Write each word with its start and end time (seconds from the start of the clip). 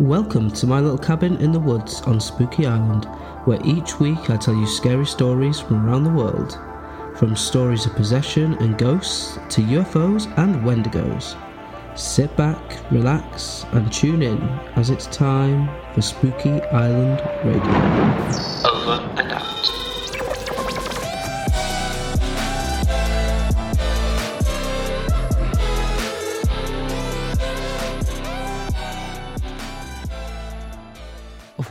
Welcome 0.00 0.50
to 0.52 0.66
my 0.66 0.80
little 0.80 0.96
cabin 0.96 1.36
in 1.36 1.52
the 1.52 1.60
woods 1.60 2.00
on 2.02 2.18
Spooky 2.18 2.66
Island, 2.66 3.04
where 3.44 3.60
each 3.62 4.00
week 4.00 4.30
I 4.30 4.38
tell 4.38 4.54
you 4.54 4.66
scary 4.66 5.04
stories 5.04 5.60
from 5.60 5.86
around 5.86 6.04
the 6.04 6.10
world. 6.10 6.58
From 7.18 7.36
stories 7.36 7.84
of 7.84 7.94
possession 7.94 8.54
and 8.54 8.78
ghosts 8.78 9.34
to 9.50 9.60
UFOs 9.60 10.32
and 10.38 10.56
Wendigos. 10.64 11.36
Sit 11.96 12.34
back, 12.38 12.90
relax, 12.90 13.66
and 13.72 13.92
tune 13.92 14.22
in 14.22 14.40
as 14.76 14.88
it's 14.88 15.06
time 15.08 15.68
for 15.94 16.00
Spooky 16.00 16.62
Island 16.62 17.20
Radio. 17.44 17.62
Over 18.64 19.20
and 19.20 19.31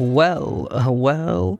Well, 0.01 0.67
uh, 0.71 0.91
well, 0.91 1.59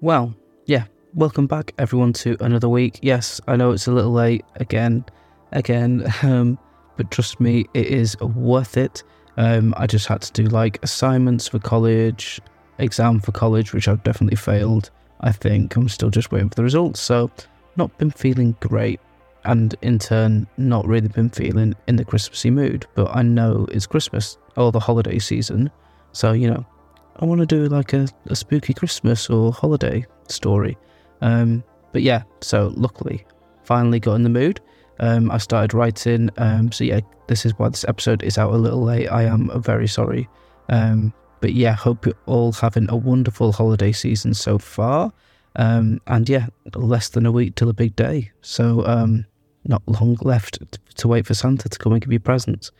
well, 0.00 0.32
yeah. 0.66 0.84
Welcome 1.14 1.48
back, 1.48 1.74
everyone, 1.76 2.12
to 2.12 2.36
another 2.38 2.68
week. 2.68 3.00
Yes, 3.02 3.40
I 3.48 3.56
know 3.56 3.72
it's 3.72 3.88
a 3.88 3.90
little 3.90 4.12
late 4.12 4.44
again, 4.54 5.04
again, 5.50 6.06
um, 6.22 6.56
but 6.96 7.10
trust 7.10 7.40
me, 7.40 7.66
it 7.74 7.88
is 7.88 8.16
worth 8.20 8.76
it. 8.76 9.02
Um, 9.38 9.74
I 9.76 9.88
just 9.88 10.06
had 10.06 10.22
to 10.22 10.32
do 10.32 10.44
like 10.44 10.78
assignments 10.84 11.48
for 11.48 11.58
college, 11.58 12.40
exam 12.78 13.18
for 13.18 13.32
college, 13.32 13.74
which 13.74 13.88
I've 13.88 14.04
definitely 14.04 14.36
failed. 14.36 14.92
I 15.22 15.32
think 15.32 15.74
I'm 15.74 15.88
still 15.88 16.10
just 16.10 16.30
waiting 16.30 16.48
for 16.48 16.54
the 16.54 16.62
results, 16.62 17.00
so 17.00 17.28
not 17.74 17.98
been 17.98 18.12
feeling 18.12 18.54
great, 18.60 19.00
and 19.42 19.74
in 19.82 19.98
turn, 19.98 20.46
not 20.58 20.86
really 20.86 21.08
been 21.08 21.30
feeling 21.30 21.74
in 21.88 21.96
the 21.96 22.04
Christmassy 22.04 22.50
mood. 22.50 22.86
But 22.94 23.10
I 23.16 23.22
know 23.22 23.66
it's 23.72 23.88
Christmas 23.88 24.38
or 24.56 24.70
the 24.70 24.78
holiday 24.78 25.18
season, 25.18 25.72
so 26.12 26.30
you 26.30 26.48
know 26.48 26.64
I 27.16 27.24
want 27.24 27.40
to 27.40 27.46
do 27.46 27.66
like 27.66 27.92
a, 27.92 28.08
a 28.26 28.36
spooky 28.36 28.72
Christmas 28.74 29.28
or 29.28 29.52
holiday 29.52 30.06
story. 30.28 30.76
Um, 31.20 31.62
but 31.92 32.02
yeah, 32.02 32.22
so 32.40 32.72
luckily, 32.74 33.26
finally 33.64 34.00
got 34.00 34.14
in 34.14 34.22
the 34.22 34.28
mood. 34.28 34.60
Um, 35.00 35.30
I 35.30 35.38
started 35.38 35.74
writing. 35.74 36.30
Um, 36.36 36.72
so 36.72 36.84
yeah, 36.84 37.00
this 37.26 37.44
is 37.44 37.58
why 37.58 37.68
this 37.68 37.84
episode 37.88 38.22
is 38.22 38.38
out 38.38 38.52
a 38.52 38.56
little 38.56 38.82
late. 38.82 39.08
I 39.08 39.24
am 39.24 39.50
very 39.62 39.88
sorry. 39.88 40.28
Um, 40.68 41.12
but 41.40 41.54
yeah, 41.54 41.72
hope 41.72 42.06
you're 42.06 42.14
all 42.26 42.52
having 42.52 42.88
a 42.90 42.96
wonderful 42.96 43.52
holiday 43.52 43.92
season 43.92 44.34
so 44.34 44.58
far. 44.58 45.12
Um, 45.56 46.00
and 46.06 46.28
yeah, 46.28 46.46
less 46.74 47.08
than 47.08 47.26
a 47.26 47.32
week 47.32 47.54
till 47.54 47.70
a 47.70 47.74
big 47.74 47.96
day. 47.96 48.30
So 48.42 48.86
um, 48.86 49.26
not 49.64 49.82
long 49.86 50.16
left 50.22 50.58
to 50.96 51.08
wait 51.08 51.26
for 51.26 51.34
Santa 51.34 51.68
to 51.68 51.78
come 51.78 51.92
and 51.92 52.02
give 52.02 52.12
you 52.12 52.20
presents. 52.20 52.70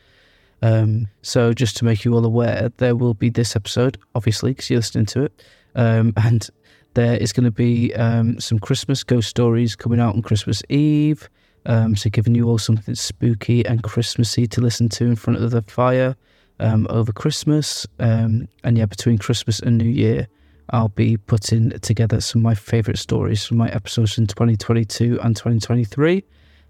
Um, 0.62 1.08
so 1.22 1.52
just 1.52 1.76
to 1.78 1.84
make 1.84 2.04
you 2.04 2.14
all 2.14 2.24
aware, 2.24 2.70
there 2.76 2.96
will 2.96 3.14
be 3.14 3.30
this 3.30 3.56
episode, 3.56 3.98
obviously, 4.14 4.52
because 4.52 4.70
you're 4.70 4.78
listening 4.78 5.06
to 5.06 5.24
it, 5.24 5.42
um, 5.74 6.12
and 6.16 6.48
there 6.94 7.16
is 7.16 7.32
going 7.32 7.44
to 7.44 7.50
be 7.50 7.94
um, 7.94 8.38
some 8.40 8.58
Christmas 8.58 9.02
ghost 9.02 9.28
stories 9.28 9.76
coming 9.76 10.00
out 10.00 10.14
on 10.14 10.22
Christmas 10.22 10.62
Eve. 10.68 11.28
Um, 11.66 11.94
so 11.94 12.08
giving 12.08 12.34
you 12.34 12.48
all 12.48 12.58
something 12.58 12.94
spooky 12.94 13.64
and 13.66 13.82
Christmassy 13.82 14.46
to 14.46 14.60
listen 14.60 14.88
to 14.90 15.04
in 15.04 15.16
front 15.16 15.42
of 15.42 15.50
the 15.50 15.62
fire 15.62 16.16
um, 16.58 16.86
over 16.90 17.12
Christmas. 17.12 17.86
Um, 17.98 18.48
and 18.64 18.78
yeah, 18.78 18.86
between 18.86 19.18
Christmas 19.18 19.60
and 19.60 19.76
New 19.76 19.88
Year, 19.88 20.26
I'll 20.70 20.88
be 20.88 21.16
putting 21.16 21.70
together 21.80 22.20
some 22.20 22.40
of 22.40 22.44
my 22.44 22.54
favourite 22.54 22.98
stories 22.98 23.44
from 23.44 23.58
my 23.58 23.68
episodes 23.70 24.18
in 24.18 24.26
2022 24.26 25.20
and 25.20 25.36
2023. 25.36 26.24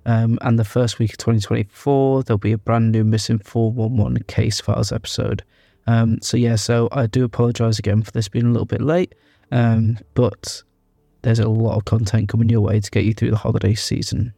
Um, 0.06 0.38
and 0.42 0.58
the 0.58 0.64
first 0.64 0.98
week 0.98 1.12
of 1.12 1.18
2024, 1.18 2.24
there'll 2.24 2.38
be 2.38 2.52
a 2.52 2.58
brand 2.58 2.92
new 2.92 3.04
Missing 3.04 3.40
411 3.40 4.22
case 4.24 4.60
files 4.60 4.92
episode. 4.92 5.42
Um, 5.86 6.20
so, 6.22 6.36
yeah, 6.36 6.56
so 6.56 6.88
I 6.92 7.06
do 7.06 7.24
apologise 7.24 7.78
again 7.78 8.02
for 8.02 8.10
this 8.10 8.28
being 8.28 8.46
a 8.46 8.50
little 8.50 8.66
bit 8.66 8.80
late, 8.80 9.14
um, 9.50 9.98
but 10.14 10.62
there's 11.22 11.38
a 11.38 11.48
lot 11.48 11.76
of 11.76 11.84
content 11.84 12.28
coming 12.28 12.48
your 12.48 12.60
way 12.60 12.80
to 12.80 12.90
get 12.90 13.04
you 13.04 13.12
through 13.12 13.30
the 13.30 13.36
holiday 13.36 13.74
season. 13.74 14.32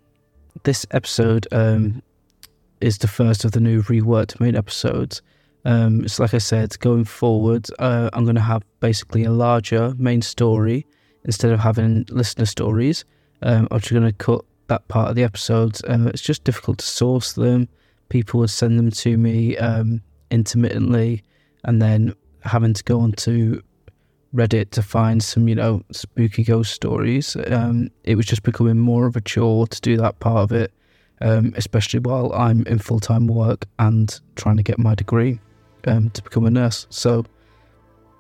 This 0.65 0.85
episode 0.91 1.47
um, 1.53 2.03
is 2.81 2.99
the 2.99 3.09
first 3.09 3.45
of 3.45 3.53
the 3.53 3.61
new 3.61 3.83
reworked 3.83 4.41
main 4.41 4.57
episodes. 4.57 5.23
Um, 5.65 6.05
it's 6.05 6.19
like 6.19 6.35
I 6.35 6.39
said, 6.39 6.79
going 6.81 7.05
forward, 7.05 7.69
uh, 7.79 8.11
I'm 8.13 8.25
going 8.25 8.37
to 8.37 8.43
have 8.43 8.63
basically 8.81 9.25
a 9.25 9.31
larger 9.31 9.95
main 9.97 10.23
story 10.23 10.87
instead 11.25 11.53
of 11.53 11.61
having 11.61 12.05
listener 12.09 12.47
stories. 12.47 13.05
Um, 13.43 13.69
I'm 13.71 13.79
just 13.79 13.93
going 13.93 14.05
to 14.05 14.13
cut 14.13 14.45
that 14.69 14.87
part 14.89 15.11
of 15.11 15.17
the 15.17 15.25
episodes. 15.25 15.83
Um, 15.87 16.09
it's 16.09 16.23
just 16.23 16.45
difficult 16.45 16.79
to 16.79 16.87
source 16.87 17.33
them. 17.33 17.69
People 18.09 18.41
would 18.41 18.51
send 18.51 18.79
them 18.79 18.91
to 18.91 19.17
me 19.17 19.57
um, 19.59 20.03
intermittently, 20.31 21.23
and 21.65 21.81
then 21.81 22.15
having 22.41 22.75
to 22.75 22.85
go 22.85 23.01
onto 23.01 23.63
Reddit 24.35 24.71
to 24.71 24.83
find 24.83 25.23
some, 25.23 25.47
you 25.49 25.55
know, 25.55 25.83
spooky 25.93 26.43
ghost 26.43 26.73
stories. 26.73 27.37
Um, 27.49 27.91
it 28.05 28.17
was 28.17 28.27
just 28.27 28.43
becoming 28.43 28.79
more 28.79 29.07
of 29.07 29.17
a 29.17 29.21
chore 29.21 29.67
to 29.67 29.81
do 29.81 29.97
that 29.99 30.21
part 30.21 30.39
of 30.39 30.53
it, 30.53 30.73
um, 31.21 31.53
especially 31.57 32.01
while 32.01 32.33
I'm 32.33 32.67
in 32.67 32.79
full 32.79 33.01
time 33.01 33.27
work 33.27 33.67
and 33.79 34.19
trying 34.37 34.57
to 34.57 34.63
get 34.63 34.79
my 34.79 34.95
degree 34.95 35.39
um, 35.87 36.11
to 36.11 36.23
become 36.23 36.47
a 36.47 36.51
nurse. 36.51 36.87
So, 36.89 37.25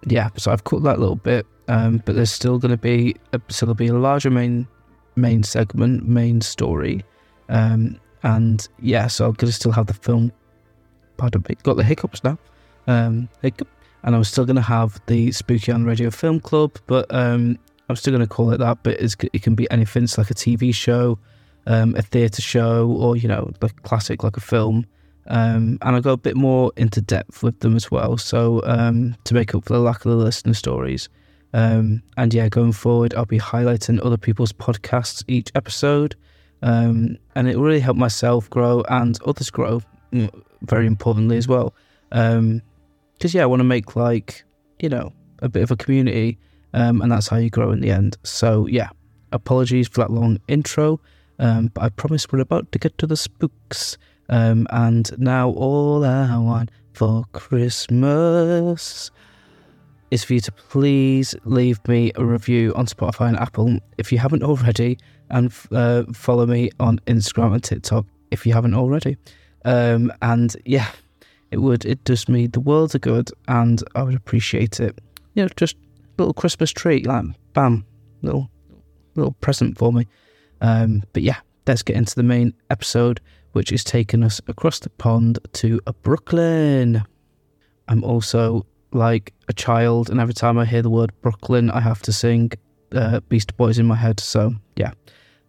yeah, 0.06 0.28
so 0.36 0.52
I've 0.52 0.64
cut 0.64 0.82
that 0.82 0.98
little 0.98 1.16
bit, 1.16 1.46
um, 1.68 2.02
but 2.04 2.14
there's 2.14 2.32
still 2.32 2.58
going 2.58 2.72
to 2.72 2.76
be 2.76 3.16
a, 3.32 3.40
so 3.48 3.64
there'll 3.66 3.74
be 3.74 3.86
a 3.88 3.94
larger 3.94 4.30
main 4.30 4.68
main 5.16 5.42
segment, 5.42 6.08
main 6.08 6.40
story. 6.40 7.04
Um, 7.48 8.00
and 8.22 8.66
yeah, 8.80 9.06
so 9.08 9.26
I'm 9.26 9.34
to 9.34 9.52
still 9.52 9.72
have 9.72 9.86
the 9.86 9.94
film. 9.94 10.32
Pardon 11.16 11.44
me, 11.48 11.56
got 11.62 11.76
the 11.76 11.84
hiccups 11.84 12.24
now. 12.24 12.38
Um, 12.86 13.28
hiccup. 13.42 13.68
And 14.04 14.16
I'm 14.16 14.24
still 14.24 14.44
to 14.46 14.62
have 14.62 15.00
the 15.06 15.30
Spooky 15.30 15.70
Island 15.70 15.86
Radio 15.86 16.10
Film 16.10 16.40
Club, 16.40 16.76
but 16.88 17.06
um, 17.14 17.56
I'm 17.88 17.94
still 17.94 18.18
to 18.18 18.26
call 18.26 18.50
it 18.50 18.58
that. 18.58 18.82
But 18.82 19.00
it 19.00 19.42
can 19.42 19.54
be 19.54 19.70
anything. 19.70 20.04
It's 20.04 20.18
like 20.18 20.30
a 20.30 20.34
TV 20.34 20.74
show, 20.74 21.18
um, 21.66 21.94
a 21.94 22.02
theatre 22.02 22.42
show, 22.42 22.88
or, 22.90 23.16
you 23.16 23.28
know, 23.28 23.52
the 23.60 23.68
classic, 23.84 24.24
like 24.24 24.36
a 24.36 24.40
film. 24.40 24.86
Um, 25.28 25.78
and 25.82 25.96
I 25.96 26.00
go 26.00 26.12
a 26.12 26.16
bit 26.16 26.36
more 26.36 26.72
into 26.76 27.00
depth 27.00 27.44
with 27.44 27.60
them 27.60 27.76
as 27.76 27.90
well. 27.90 28.16
So 28.16 28.60
um, 28.64 29.16
to 29.24 29.34
make 29.34 29.54
up 29.54 29.64
for 29.64 29.74
the 29.74 29.78
lack 29.78 30.04
of 30.04 30.10
the 30.10 30.16
listener 30.16 30.54
stories. 30.54 31.08
Um, 31.52 32.02
and 32.16 32.32
yeah, 32.32 32.48
going 32.48 32.72
forward, 32.72 33.14
I'll 33.14 33.26
be 33.26 33.38
highlighting 33.38 34.04
other 34.04 34.16
people's 34.16 34.52
podcasts 34.52 35.22
each 35.28 35.50
episode. 35.54 36.16
Um, 36.62 37.18
and 37.34 37.48
it 37.48 37.56
will 37.56 37.64
really 37.64 37.80
help 37.80 37.96
myself 37.96 38.48
grow 38.48 38.82
and 38.88 39.20
others 39.26 39.50
grow, 39.50 39.82
very 40.62 40.86
importantly 40.86 41.36
as 41.36 41.48
well. 41.48 41.74
Because, 42.10 42.30
um, 42.36 42.62
yeah, 43.22 43.42
I 43.42 43.46
want 43.46 43.60
to 43.60 43.64
make 43.64 43.96
like, 43.96 44.44
you 44.80 44.88
know, 44.88 45.12
a 45.40 45.48
bit 45.48 45.62
of 45.62 45.70
a 45.70 45.76
community. 45.76 46.38
Um, 46.74 47.02
and 47.02 47.12
that's 47.12 47.28
how 47.28 47.36
you 47.36 47.50
grow 47.50 47.70
in 47.72 47.80
the 47.80 47.90
end. 47.90 48.16
So, 48.22 48.66
yeah, 48.66 48.90
apologies 49.32 49.88
for 49.88 50.00
that 50.00 50.10
long 50.10 50.38
intro. 50.48 51.00
Um, 51.38 51.66
but 51.74 51.82
I 51.82 51.88
promise 51.90 52.30
we're 52.30 52.38
about 52.38 52.70
to 52.72 52.78
get 52.78 52.96
to 52.98 53.06
the 53.06 53.16
spooks. 53.16 53.98
Um, 54.28 54.66
and 54.70 55.10
now 55.18 55.50
all 55.50 56.04
I 56.04 56.38
want 56.38 56.70
for 56.92 57.24
Christmas 57.32 59.10
is 60.12 60.22
for 60.22 60.34
you 60.34 60.40
to 60.40 60.52
please 60.52 61.34
leave 61.46 61.80
me 61.88 62.12
a 62.16 62.24
review 62.24 62.74
on 62.76 62.84
Spotify 62.84 63.28
and 63.28 63.38
Apple 63.38 63.78
if 63.96 64.12
you 64.12 64.18
haven't 64.18 64.42
already, 64.42 64.98
and 65.30 65.50
uh, 65.72 66.02
follow 66.12 66.44
me 66.44 66.70
on 66.78 66.98
Instagram 67.06 67.54
and 67.54 67.64
TikTok 67.64 68.04
if 68.30 68.44
you 68.44 68.52
haven't 68.52 68.74
already. 68.74 69.16
Um, 69.64 70.12
and 70.20 70.54
yeah, 70.66 70.90
it 71.50 71.56
would 71.62 71.86
it 71.86 72.04
does 72.04 72.28
me 72.28 72.46
the 72.46 72.60
world 72.60 72.94
of 72.94 73.00
good, 73.00 73.30
and 73.48 73.82
I 73.94 74.02
would 74.02 74.14
appreciate 74.14 74.80
it. 74.80 74.98
You 75.32 75.44
know, 75.44 75.48
just 75.56 75.76
little 76.18 76.34
Christmas 76.34 76.70
treat, 76.72 77.06
like 77.06 77.24
bam, 77.54 77.86
little 78.20 78.50
little 79.14 79.32
present 79.40 79.78
for 79.78 79.94
me. 79.94 80.06
Um, 80.60 81.04
but 81.14 81.22
yeah, 81.22 81.40
let's 81.66 81.82
get 81.82 81.96
into 81.96 82.16
the 82.16 82.22
main 82.22 82.52
episode, 82.68 83.18
which 83.52 83.72
is 83.72 83.82
taking 83.82 84.22
us 84.24 84.42
across 84.46 84.78
the 84.78 84.90
pond 84.90 85.38
to 85.54 85.80
Brooklyn. 86.02 87.02
I'm 87.88 88.04
also 88.04 88.66
like 88.92 89.32
a 89.48 89.52
child, 89.52 90.10
and 90.10 90.20
every 90.20 90.34
time 90.34 90.58
I 90.58 90.64
hear 90.64 90.82
the 90.82 90.90
word 90.90 91.12
Brooklyn, 91.22 91.70
I 91.70 91.80
have 91.80 92.02
to 92.02 92.12
sing 92.12 92.52
uh, 92.92 93.20
Beastie 93.28 93.54
Boys 93.56 93.78
in 93.78 93.86
my 93.86 93.96
head. 93.96 94.20
So 94.20 94.54
yeah, 94.76 94.92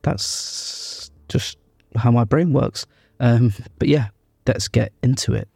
that's 0.02 1.12
just 1.30 1.58
how 1.96 2.12
my 2.12 2.24
brain 2.24 2.54
works. 2.54 2.86
Um, 3.20 3.54
but 3.80 3.88
yeah, 3.88 4.08
let's 4.48 4.68
get 4.68 4.92
into 5.02 5.34
it. 5.34 5.48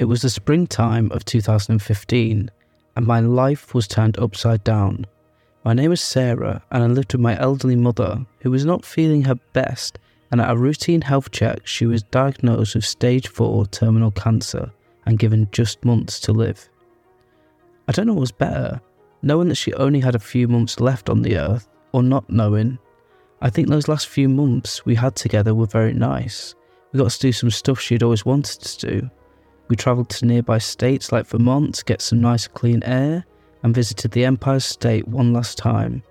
It 0.00 0.08
was 0.08 0.22
the 0.22 0.30
springtime 0.30 1.12
of 1.12 1.26
2015, 1.26 2.50
and 2.96 3.06
my 3.06 3.20
life 3.20 3.74
was 3.74 3.86
turned 3.86 4.18
upside 4.18 4.64
down. 4.64 5.06
My 5.62 5.74
name 5.74 5.92
is 5.92 6.00
Sarah, 6.00 6.62
and 6.70 6.82
I 6.82 6.86
lived 6.86 7.12
with 7.12 7.20
my 7.20 7.38
elderly 7.38 7.76
mother, 7.76 8.24
who 8.40 8.50
was 8.50 8.64
not 8.64 8.86
feeling 8.86 9.20
her 9.24 9.34
best, 9.52 9.98
and 10.32 10.40
at 10.40 10.50
a 10.50 10.56
routine 10.56 11.02
health 11.02 11.30
check, 11.32 11.66
she 11.66 11.84
was 11.84 12.02
diagnosed 12.04 12.76
with 12.76 12.86
stage 12.86 13.28
4 13.28 13.66
terminal 13.66 14.10
cancer, 14.10 14.72
and 15.04 15.18
given 15.18 15.50
just 15.52 15.84
months 15.84 16.18
to 16.20 16.32
live. 16.32 16.70
I 17.86 17.92
don't 17.92 18.06
know 18.06 18.14
what 18.14 18.20
was 18.20 18.32
better, 18.32 18.80
knowing 19.20 19.48
that 19.48 19.56
she 19.56 19.74
only 19.74 20.00
had 20.00 20.14
a 20.14 20.18
few 20.18 20.48
months 20.48 20.80
left 20.80 21.10
on 21.10 21.20
the 21.20 21.36
earth, 21.36 21.68
or 21.92 22.02
not 22.02 22.30
knowing. 22.30 22.78
I 23.42 23.50
think 23.50 23.68
those 23.68 23.86
last 23.86 24.08
few 24.08 24.30
months 24.30 24.86
we 24.86 24.94
had 24.94 25.14
together 25.14 25.54
were 25.54 25.66
very 25.66 25.92
nice. 25.92 26.54
We 26.90 27.00
got 27.00 27.10
to 27.10 27.20
do 27.20 27.32
some 27.32 27.50
stuff 27.50 27.78
she'd 27.78 28.02
always 28.02 28.24
wanted 28.24 28.62
to 28.62 28.86
do. 28.88 29.10
We 29.70 29.76
travelled 29.76 30.08
to 30.10 30.26
nearby 30.26 30.58
states 30.58 31.12
like 31.12 31.28
Vermont 31.28 31.76
to 31.76 31.84
get 31.84 32.02
some 32.02 32.20
nice 32.20 32.48
clean 32.48 32.82
air 32.82 33.24
and 33.62 33.72
visited 33.72 34.10
the 34.10 34.24
Empire 34.24 34.58
State 34.58 35.06
one 35.06 35.32
last 35.32 35.58
time. 35.58 36.02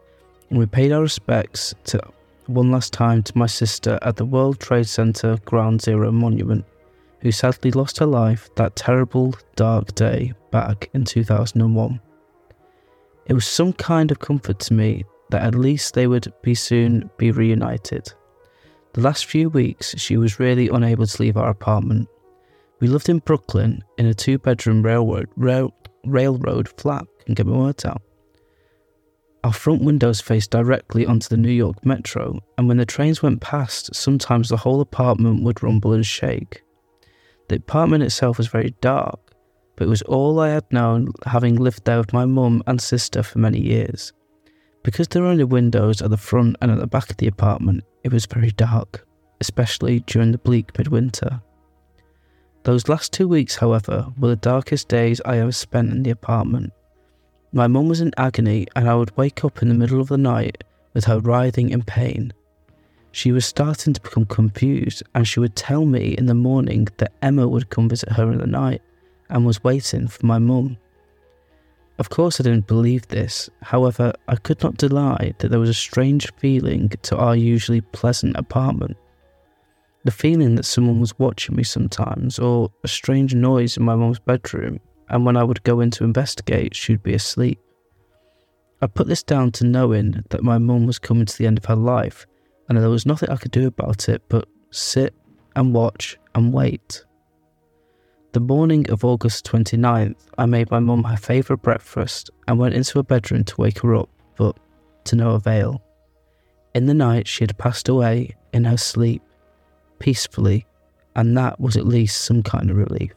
And 0.49 0.57
we 0.57 0.65
paid 0.65 0.93
our 0.93 1.01
respects 1.01 1.75
to 1.83 2.01
one 2.47 2.71
last 2.71 2.93
time 2.93 3.21
to 3.21 3.37
my 3.37 3.47
sister 3.47 3.99
at 4.01 4.15
the 4.15 4.23
World 4.23 4.61
Trade 4.61 4.87
Center 4.87 5.37
Ground 5.43 5.81
Zero 5.81 6.09
Monument, 6.09 6.63
who 7.19 7.33
sadly 7.33 7.71
lost 7.71 7.99
her 7.99 8.05
life 8.05 8.49
that 8.55 8.77
terrible, 8.77 9.35
dark 9.57 9.93
day 9.93 10.31
back 10.51 10.89
in 10.93 11.03
2001. 11.03 11.99
It 13.25 13.33
was 13.33 13.45
some 13.45 13.73
kind 13.73 14.09
of 14.09 14.19
comfort 14.19 14.59
to 14.59 14.73
me 14.73 15.03
that 15.31 15.43
at 15.43 15.53
least 15.53 15.95
they 15.95 16.07
would 16.07 16.31
be 16.41 16.55
soon 16.55 17.09
be 17.17 17.31
reunited. 17.31 18.13
The 18.93 19.01
last 19.01 19.25
few 19.25 19.49
weeks, 19.49 19.95
she 19.97 20.15
was 20.15 20.39
really 20.39 20.69
unable 20.69 21.05
to 21.05 21.21
leave 21.21 21.35
our 21.35 21.49
apartment. 21.49 22.07
We 22.79 22.87
lived 22.87 23.09
in 23.09 23.19
Brooklyn 23.19 23.83
in 23.97 24.05
a 24.05 24.13
two 24.13 24.37
bedroom 24.37 24.81
railroad, 24.81 25.27
rail, 25.35 25.73
railroad 26.05 26.69
flat, 26.79 27.05
my 27.27 27.43
words 27.43 27.83
out. 27.83 28.01
Our 29.43 29.51
front 29.53 29.83
windows 29.83 30.21
faced 30.21 30.51
directly 30.51 31.05
onto 31.05 31.27
the 31.27 31.37
New 31.37 31.51
York 31.51 31.85
Metro, 31.85 32.39
and 32.57 32.67
when 32.67 32.77
the 32.77 32.85
trains 32.85 33.21
went 33.21 33.41
past, 33.41 33.93
sometimes 33.93 34.49
the 34.49 34.57
whole 34.57 34.79
apartment 34.79 35.43
would 35.43 35.61
rumble 35.61 35.93
and 35.93 36.05
shake. 36.05 36.61
The 37.49 37.55
apartment 37.55 38.03
itself 38.03 38.37
was 38.37 38.47
very 38.47 38.75
dark, 38.81 39.19
but 39.75 39.85
it 39.85 39.89
was 39.89 40.01
all 40.03 40.39
I 40.39 40.49
had 40.49 40.71
known 40.71 41.11
having 41.25 41.55
lived 41.55 41.85
there 41.85 41.97
with 41.97 42.13
my 42.13 42.25
mum 42.25 42.63
and 42.67 42.81
sister 42.81 43.23
for 43.23 43.39
many 43.39 43.59
years. 43.59 44.13
Because 44.83 45.07
there 45.07 45.23
were 45.23 45.29
only 45.29 45.43
windows 45.43 46.01
at 46.01 46.09
the 46.09 46.17
front 46.17 46.55
and 46.61 46.71
at 46.71 46.79
the 46.79 46.87
back 46.87 47.09
of 47.09 47.17
the 47.17 47.27
apartment, 47.27 47.83
it 48.03 48.13
was 48.13 48.25
very 48.25 48.51
dark, 48.51 49.05
especially 49.41 50.01
during 50.01 50.31
the 50.31 50.37
bleak 50.37 50.77
midwinter. 50.77 51.41
Those 52.63 52.89
last 52.89 53.13
two 53.13 53.27
weeks, 53.27 53.55
however, 53.55 54.07
were 54.17 54.29
the 54.29 54.35
darkest 54.35 54.89
days 54.89 55.21
I 55.23 55.37
ever 55.37 55.51
spent 55.51 55.91
in 55.91 56.03
the 56.03 56.09
apartment. 56.09 56.73
My 57.51 57.67
mum 57.67 57.87
was 57.87 58.01
in 58.01 58.13
agony, 58.17 58.67
and 58.75 58.89
I 58.89 58.95
would 58.95 59.15
wake 59.17 59.43
up 59.45 59.61
in 59.61 59.69
the 59.69 59.73
middle 59.73 60.01
of 60.01 60.09
the 60.09 60.17
night 60.17 60.63
with 60.93 61.05
her 61.05 61.19
writhing 61.19 61.69
in 61.69 61.83
pain. 61.83 62.33
She 63.11 63.31
was 63.31 63.45
starting 63.45 63.93
to 63.93 64.01
become 64.01 64.25
confused, 64.25 65.03
and 65.15 65.27
she 65.27 65.39
would 65.39 65.55
tell 65.55 65.85
me 65.85 66.15
in 66.17 66.25
the 66.25 66.35
morning 66.35 66.87
that 66.97 67.13
Emma 67.21 67.47
would 67.47 67.69
come 67.69 67.89
visit 67.89 68.11
her 68.11 68.31
in 68.31 68.37
the 68.37 68.45
night 68.45 68.81
and 69.29 69.45
was 69.45 69.63
waiting 69.63 70.07
for 70.07 70.25
my 70.25 70.37
mum. 70.37 70.77
Of 71.97 72.09
course, 72.09 72.39
I 72.39 72.43
didn't 72.43 72.67
believe 72.67 73.07
this. 73.07 73.49
However, 73.61 74.13
I 74.27 74.35
could 74.35 74.61
not 74.63 74.77
deny 74.77 75.33
that 75.39 75.49
there 75.49 75.59
was 75.59 75.69
a 75.69 75.73
strange 75.73 76.31
feeling 76.37 76.89
to 77.01 77.17
our 77.17 77.35
usually 77.35 77.81
pleasant 77.81 78.37
apartment. 78.37 78.95
The 80.05 80.11
feeling 80.11 80.55
that 80.55 80.65
someone 80.65 80.99
was 80.99 81.17
watching 81.19 81.55
me 81.55 81.63
sometimes, 81.63 82.39
or 82.39 82.71
a 82.83 82.87
strange 82.87 83.35
noise 83.35 83.75
in 83.75 83.83
my 83.83 83.95
mum's 83.95 84.19
bedroom, 84.19 84.79
and 85.09 85.25
when 85.25 85.35
I 85.35 85.43
would 85.43 85.63
go 85.63 85.81
in 85.81 85.91
to 85.91 86.03
investigate, 86.03 86.75
she'd 86.75 87.03
be 87.03 87.13
asleep. 87.13 87.59
I 88.81 88.87
put 88.87 89.07
this 89.07 89.23
down 89.23 89.51
to 89.53 89.65
knowing 89.65 90.23
that 90.29 90.43
my 90.43 90.57
mum 90.57 90.85
was 90.85 90.99
coming 90.99 91.25
to 91.25 91.37
the 91.37 91.45
end 91.45 91.57
of 91.57 91.65
her 91.65 91.75
life, 91.75 92.25
and 92.67 92.77
there 92.77 92.89
was 92.89 93.05
nothing 93.05 93.29
I 93.29 93.35
could 93.35 93.51
do 93.51 93.67
about 93.67 94.07
it 94.07 94.21
but 94.29 94.47
sit 94.71 95.13
and 95.55 95.73
watch 95.73 96.17
and 96.33 96.53
wait. 96.53 97.03
The 98.31 98.39
morning 98.39 98.89
of 98.91 99.03
August 99.03 99.45
29th, 99.47 100.27
I 100.37 100.45
made 100.45 100.71
my 100.71 100.79
mum 100.79 101.03
her 101.03 101.17
favourite 101.17 101.63
breakfast 101.63 102.29
and 102.47 102.59
went 102.59 102.75
into 102.75 102.99
her 102.99 103.03
bedroom 103.03 103.43
to 103.43 103.55
wake 103.59 103.79
her 103.79 103.95
up, 103.95 104.09
but 104.37 104.57
to 105.05 105.15
no 105.15 105.31
avail. 105.31 105.81
In 106.75 106.85
the 106.85 106.93
night, 106.93 107.27
she 107.27 107.43
had 107.43 107.57
passed 107.57 107.89
away 107.89 108.35
in 108.53 108.63
her 108.63 108.77
sleep, 108.77 109.23
peacefully, 109.99 110.65
and 111.15 111.37
that 111.37 111.59
was 111.59 111.77
at 111.77 111.85
least 111.85 112.21
some 112.21 112.43
kind 112.43 112.69
of 112.69 112.77
relief. 112.77 113.13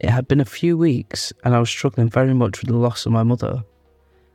It 0.00 0.10
had 0.10 0.26
been 0.26 0.40
a 0.40 0.44
few 0.44 0.76
weeks, 0.76 1.32
and 1.44 1.54
I 1.54 1.60
was 1.60 1.70
struggling 1.70 2.08
very 2.08 2.34
much 2.34 2.60
with 2.60 2.68
the 2.68 2.76
loss 2.76 3.06
of 3.06 3.12
my 3.12 3.22
mother. 3.22 3.62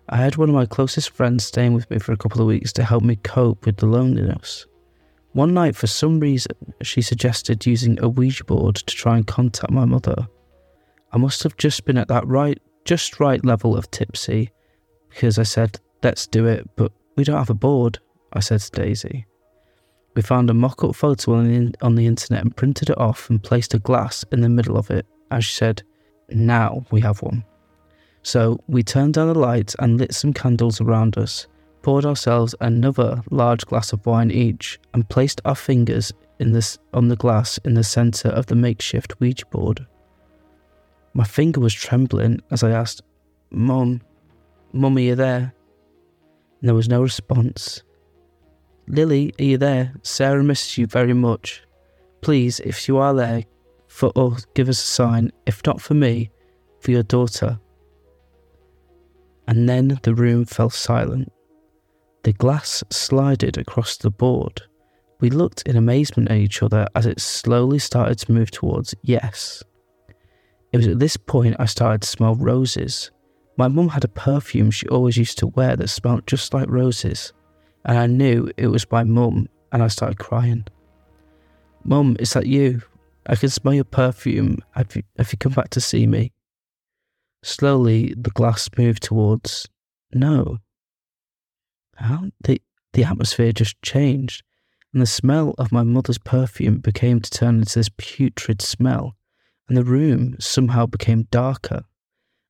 I 0.09 0.15
had 0.15 0.37
one 0.37 0.47
of 0.47 0.55
my 0.55 0.65
closest 0.65 1.09
friends 1.09 1.43
staying 1.43 1.73
with 1.73 1.89
me 1.91 1.99
for 1.99 2.13
a 2.13 2.17
couple 2.17 2.39
of 2.39 2.47
weeks 2.47 2.71
to 2.73 2.83
help 2.83 3.03
me 3.03 3.17
cope 3.17 3.65
with 3.65 3.77
the 3.77 3.85
loneliness. 3.85 4.65
One 5.33 5.53
night, 5.53 5.75
for 5.75 5.87
some 5.87 6.19
reason, 6.19 6.55
she 6.81 7.01
suggested 7.01 7.65
using 7.65 8.01
a 8.01 8.07
Ouija 8.07 8.45
board 8.45 8.77
to 8.77 8.95
try 8.95 9.17
and 9.17 9.27
contact 9.27 9.71
my 9.71 9.85
mother. 9.85 10.27
I 11.11 11.17
must 11.17 11.43
have 11.43 11.57
just 11.57 11.85
been 11.85 11.97
at 11.97 12.07
that 12.07 12.25
right, 12.25 12.59
just 12.85 13.19
right 13.19 13.43
level 13.43 13.75
of 13.77 13.91
tipsy, 13.91 14.51
because 15.09 15.37
I 15.37 15.43
said, 15.43 15.79
let's 16.01 16.25
do 16.25 16.47
it, 16.47 16.67
but 16.75 16.91
we 17.17 17.23
don't 17.23 17.37
have 17.37 17.49
a 17.49 17.53
board, 17.53 17.99
I 18.33 18.39
said 18.39 18.61
to 18.61 18.71
Daisy. 18.71 19.26
We 20.17 20.23
found 20.23 20.49
a 20.49 20.53
mock 20.55 20.83
up 20.83 20.95
photo 20.95 21.35
on 21.35 21.47
the, 21.47 21.75
on 21.83 21.93
the 21.93 22.07
internet 22.07 22.41
and 22.41 22.55
printed 22.55 22.89
it 22.89 22.97
off 22.97 23.29
and 23.29 23.41
placed 23.41 23.75
a 23.75 23.79
glass 23.79 24.25
in 24.31 24.41
the 24.41 24.49
middle 24.49 24.75
of 24.75 24.89
it 24.89 25.05
as 25.29 25.45
she 25.45 25.53
said, 25.53 25.83
Now 26.29 26.87
we 26.89 27.01
have 27.01 27.21
one. 27.21 27.45
So 28.23 28.59
we 28.67 28.81
turned 28.81 29.13
down 29.13 29.27
the 29.27 29.37
lights 29.37 29.75
and 29.77 29.99
lit 29.99 30.15
some 30.15 30.33
candles 30.33 30.81
around 30.81 31.19
us, 31.19 31.45
poured 31.83 32.03
ourselves 32.03 32.55
another 32.61 33.21
large 33.29 33.67
glass 33.67 33.93
of 33.93 34.07
wine 34.07 34.31
each, 34.31 34.79
and 34.95 35.07
placed 35.07 35.39
our 35.45 35.53
fingers 35.53 36.11
in 36.39 36.51
this, 36.51 36.79
on 36.95 37.09
the 37.09 37.15
glass 37.15 37.59
in 37.59 37.75
the 37.75 37.83
centre 37.83 38.29
of 38.29 38.47
the 38.47 38.55
makeshift 38.55 39.19
Ouija 39.19 39.45
board. 39.51 39.85
My 41.13 41.25
finger 41.25 41.59
was 41.59 41.75
trembling 41.75 42.41
as 42.49 42.63
I 42.63 42.71
asked, 42.71 43.03
Mum, 43.51 44.01
Mum, 44.73 44.97
are 44.97 44.99
you 44.99 45.13
there? 45.13 45.53
And 46.61 46.67
there 46.67 46.73
was 46.73 46.89
no 46.89 47.03
response. 47.03 47.83
Lily, 48.87 49.33
are 49.39 49.43
you 49.43 49.57
there? 49.57 49.93
Sarah 50.01 50.43
misses 50.43 50.77
you 50.77 50.87
very 50.87 51.13
much. 51.13 51.63
Please, 52.21 52.59
if 52.61 52.87
you 52.87 52.97
are 52.97 53.13
there, 53.13 53.43
for 53.87 54.11
us, 54.15 54.45
give 54.53 54.69
us 54.69 54.81
a 54.81 54.87
sign, 54.87 55.31
if 55.45 55.61
not 55.65 55.81
for 55.81 55.93
me, 55.93 56.29
for 56.79 56.91
your 56.91 57.03
daughter. 57.03 57.59
And 59.47 59.67
then 59.67 59.99
the 60.03 60.15
room 60.15 60.45
fell 60.45 60.69
silent. 60.69 61.31
The 62.23 62.33
glass 62.33 62.83
slided 62.89 63.57
across 63.57 63.97
the 63.97 64.11
board. 64.11 64.61
We 65.19 65.29
looked 65.29 65.63
in 65.63 65.77
amazement 65.77 66.29
at 66.29 66.37
each 66.37 66.61
other 66.61 66.87
as 66.95 67.05
it 67.05 67.19
slowly 67.19 67.79
started 67.79 68.19
to 68.19 68.31
move 68.31 68.51
towards 68.51 68.93
yes. 69.03 69.63
It 70.71 70.77
was 70.77 70.87
at 70.87 70.99
this 70.99 71.17
point 71.17 71.55
I 71.59 71.65
started 71.65 72.01
to 72.01 72.07
smell 72.07 72.35
roses. 72.35 73.11
My 73.57 73.67
mum 73.67 73.89
had 73.89 74.03
a 74.03 74.09
perfume 74.09 74.69
she 74.69 74.87
always 74.89 75.17
used 75.17 75.39
to 75.39 75.47
wear 75.47 75.75
that 75.75 75.87
smelt 75.87 76.27
just 76.27 76.53
like 76.53 76.69
roses, 76.69 77.33
and 77.85 77.97
I 77.97 78.07
knew 78.07 78.51
it 78.57 78.67
was 78.67 78.89
my 78.91 79.03
mum, 79.03 79.47
and 79.71 79.83
I 79.83 79.87
started 79.87 80.19
crying. 80.19 80.65
Mum, 81.83 82.17
is 82.19 82.33
that 82.33 82.47
you? 82.47 82.81
I 83.27 83.35
can 83.35 83.49
smell 83.49 83.73
your 83.73 83.83
perfume. 83.83 84.59
Have 84.71 84.95
you, 84.95 85.03
have 85.17 85.31
you 85.31 85.37
come 85.37 85.53
back 85.53 85.69
to 85.71 85.81
see 85.81 86.07
me? 86.07 86.31
Slowly, 87.43 88.13
the 88.17 88.31
glass 88.31 88.69
moved 88.77 89.03
towards 89.03 89.67
no. 90.13 90.57
How? 91.95 92.25
The, 92.41 92.61
the 92.93 93.03
atmosphere 93.03 93.51
just 93.51 93.81
changed, 93.81 94.43
and 94.93 95.01
the 95.01 95.07
smell 95.07 95.53
of 95.57 95.71
my 95.71 95.83
mother's 95.83 96.17
perfume 96.17 96.77
became 96.79 97.21
to 97.21 97.29
turn 97.29 97.59
into 97.59 97.79
this 97.79 97.89
putrid 97.97 98.61
smell, 98.61 99.15
and 99.67 99.77
the 99.77 99.83
room 99.83 100.35
somehow 100.39 100.85
became 100.85 101.27
darker. 101.31 101.83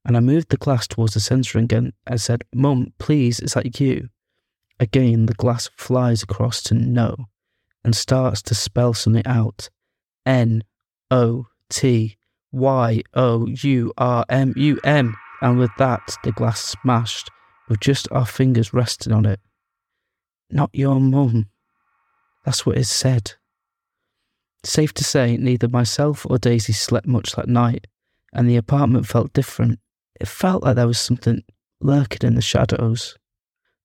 And 0.06 0.16
I 0.16 0.22
moved 0.22 0.50
the 0.50 0.58
glass 0.58 0.88
towards 0.88 1.16
the 1.16 1.20
centre 1.20 1.60
again 1.60 1.94
and 2.06 2.22
said, 2.22 2.44
Mum, 2.54 2.94
please, 2.98 3.40
is 3.40 3.54
that 3.54 3.80
you? 3.80 4.10
Again, 4.80 5.26
the 5.26 5.34
glass 5.34 5.70
flies 5.76 6.24
across 6.24 6.62
to 6.64 6.76
no 6.76 7.26
and 7.84 7.96
starts 7.96 8.42
to 8.44 8.56
spell 8.56 8.94
something 8.94 9.26
out. 9.26 9.70
N 10.26 10.64
O 11.10 11.48
T 11.70 12.18
Y 12.52 13.02
O 13.14 13.48
U 13.48 13.94
R 13.98 14.26
M 14.30 14.54
U 14.56 14.80
M. 14.84 15.16
And 15.42 15.58
with 15.58 15.72
that, 15.78 16.18
the 16.24 16.32
glass 16.32 16.62
smashed 16.62 17.30
with 17.70 17.80
just 17.80 18.08
our 18.12 18.26
fingers 18.26 18.74
resting 18.74 19.14
on 19.14 19.26
it. 19.26 19.40
Not 20.50 20.70
your 20.74 21.00
mum. 21.00 21.50
That's 22.46 22.66
what 22.66 22.78
is 22.78 22.90
said. 22.90 23.34
Safe 24.64 24.94
to 24.96 25.04
say, 25.04 25.38
neither 25.38 25.68
myself 25.68 26.26
or 26.30 26.38
Daisy 26.38 26.74
slept 26.74 27.08
much 27.08 27.34
that 27.34 27.48
night, 27.48 27.88
and 28.34 28.50
the 28.50 28.58
apartment 28.58 29.06
felt 29.06 29.34
different. 29.34 29.80
It 30.20 30.28
felt 30.28 30.64
like 30.64 30.76
there 30.76 30.88
was 30.88 31.00
something 31.00 31.44
lurking 31.80 32.28
in 32.28 32.36
the 32.36 32.42
shadows. 32.42 33.16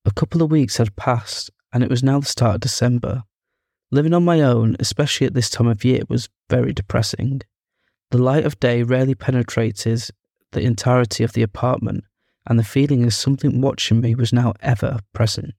A 0.05 0.11
couple 0.11 0.43
of 0.43 0.51
weeks 0.51 0.79
had 0.79 0.97
passed, 0.97 1.51
and 1.73 1.85
it 1.85 1.91
was 1.91 2.03
now 2.03 2.19
the 2.19 2.27
start 2.27 2.57
of 2.57 2.61
December. 2.63 3.23
Living 3.93 4.13
on 4.13 4.25
my 4.25 4.41
own, 4.41 4.75
especially 4.81 5.29
at 5.29 5.35
this 5.35 5.49
time 5.49 5.69
of 5.69 5.85
year, 5.85 6.03
was 6.09 6.29
very 6.51 6.73
depressing. 6.73 7.43
The 8.11 8.19
light 8.19 8.45
of 8.45 8.59
day 8.59 8.83
rarely 8.83 9.15
penetrated 9.15 10.09
the 10.51 10.63
entirety 10.63 11.23
of 11.23 11.35
the 11.35 11.43
apartment, 11.43 12.03
and 12.47 12.59
the 12.59 12.65
feeling 12.65 13.05
of 13.05 13.15
something 13.15 13.61
watching 13.61 14.01
me 14.01 14.17
was 14.17 14.33
now 14.33 14.55
ever 14.61 14.99
present. 15.13 15.55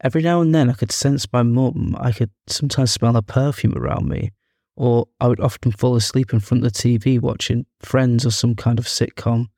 Every 0.00 0.22
now 0.22 0.40
and 0.40 0.54
then 0.54 0.70
I 0.70 0.74
could 0.74 0.92
sense 0.92 1.26
my 1.32 1.42
mum, 1.42 1.96
I 1.98 2.12
could 2.12 2.30
sometimes 2.46 2.92
smell 2.92 3.14
her 3.14 3.22
perfume 3.22 3.76
around 3.76 4.08
me, 4.08 4.30
or 4.76 5.08
I 5.20 5.26
would 5.26 5.40
often 5.40 5.72
fall 5.72 5.96
asleep 5.96 6.32
in 6.32 6.38
front 6.38 6.64
of 6.64 6.72
the 6.72 6.78
TV 6.78 7.20
watching 7.20 7.66
Friends 7.80 8.24
or 8.24 8.30
some 8.30 8.54
kind 8.54 8.78
of 8.78 8.86
sitcom, 8.86 9.48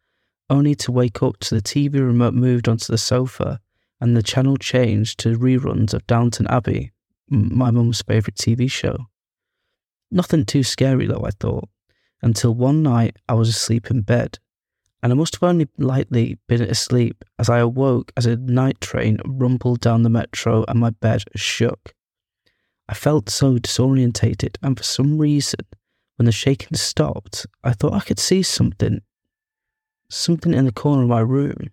only 0.49 0.75
to 0.77 0.91
wake 0.91 1.23
up 1.23 1.39
to 1.41 1.55
the 1.55 1.63
TV 1.63 1.95
remote 1.95 2.33
moved 2.33 2.69
onto 2.69 2.91
the 2.91 2.99
sofa 2.99 3.61
and 4.03 4.17
the 4.17 4.23
channel 4.23 4.57
changed 4.57 5.17
to 5.21 5.39
reruns 5.39 5.95
of 5.95 6.05
Downton 6.09 6.49
Abbey, 6.49 6.91
my 7.29 7.71
mum's 7.71 8.03
favourite 8.03 8.35
TV 8.35 8.69
show. 8.69 9.07
Nothing 10.11 10.45
too 10.45 10.65
scary 10.65 11.07
though, 11.07 11.25
I 11.25 11.31
thought, 11.31 11.69
until 12.21 12.53
one 12.53 12.83
night 12.83 13.17
I 13.29 13.35
was 13.35 13.49
asleep 13.49 13.93
in 13.93 14.01
bed, 14.01 14.41
and 15.05 15.13
I 15.13 15.15
must 15.15 15.37
have 15.37 15.45
only 15.45 15.69
lightly 15.79 16.37
been 16.49 16.63
asleep 16.63 17.25
as 17.39 17.49
I 17.49 17.61
awoke 17.61 18.11
as 18.17 18.27
a 18.27 18.35
night 18.35 18.81
train 18.81 19.19
rumbled 19.25 19.79
down 19.79 20.03
the 20.03 20.11
metro 20.11 20.65
and 20.67 20.81
my 20.81 20.91
bed 20.91 21.23
shook. 21.37 21.95
I 22.89 22.95
felt 22.95 23.31
so 23.31 23.57
disorientated, 23.57 24.57
and 24.65 24.77
for 24.77 24.83
some 24.83 25.17
reason, 25.17 25.61
when 26.17 26.27
the 26.27 26.33
shaking 26.33 26.77
stopped, 26.77 27.47
I 27.63 27.73
thought 27.73 27.93
I 27.93 28.01
could 28.01 28.19
see 28.19 28.43
something. 28.43 29.01
Something 30.11 30.55
in 30.55 30.65
the 30.65 30.73
corner 30.73 31.05
of 31.05 31.09
my 31.09 31.21
room. 31.21 31.69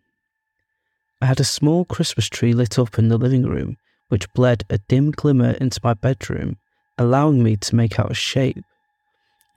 I 1.21 1.25
had 1.25 1.39
a 1.39 1.45
small 1.45 1.83
Christmas 1.83 2.27
tree 2.27 2.53
lit 2.53 2.79
up 2.79 2.97
in 2.97 3.09
the 3.09 3.17
living 3.17 3.43
room, 3.43 3.75
which 4.07 4.31
bled 4.33 4.63
a 4.69 4.77
dim 4.77 5.11
glimmer 5.11 5.51
into 5.51 5.81
my 5.83 5.93
bedroom, 5.93 6.57
allowing 6.97 7.43
me 7.43 7.57
to 7.57 7.75
make 7.75 7.99
out 7.99 8.11
a 8.11 8.15
shape. 8.15 8.63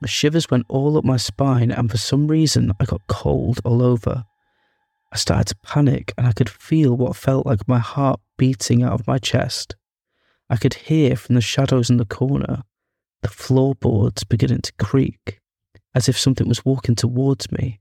The 0.01 0.09
shivers 0.09 0.49
went 0.51 0.65
all 0.67 0.97
up 0.97 1.05
my 1.05 1.15
spine, 1.15 1.71
and 1.71 1.89
for 1.89 1.97
some 1.97 2.27
reason, 2.27 2.73
I 2.81 2.85
got 2.85 3.07
cold 3.07 3.61
all 3.63 3.81
over. 3.81 4.25
I 5.13 5.15
started 5.15 5.47
to 5.47 5.55
panic, 5.63 6.13
and 6.17 6.27
I 6.27 6.33
could 6.33 6.49
feel 6.49 6.97
what 6.97 7.15
felt 7.15 7.45
like 7.45 7.65
my 7.67 7.79
heart 7.79 8.19
beating 8.37 8.83
out 8.83 8.99
of 8.99 9.07
my 9.07 9.17
chest. 9.17 9.77
I 10.49 10.57
could 10.57 10.73
hear 10.73 11.15
from 11.15 11.35
the 11.35 11.41
shadows 11.41 11.89
in 11.89 11.95
the 11.97 12.05
corner 12.05 12.63
the 13.21 13.29
floorboards 13.29 14.25
beginning 14.25 14.61
to 14.63 14.73
creak, 14.73 15.39
as 15.95 16.09
if 16.09 16.19
something 16.19 16.49
was 16.49 16.65
walking 16.65 16.95
towards 16.95 17.49
me. 17.53 17.79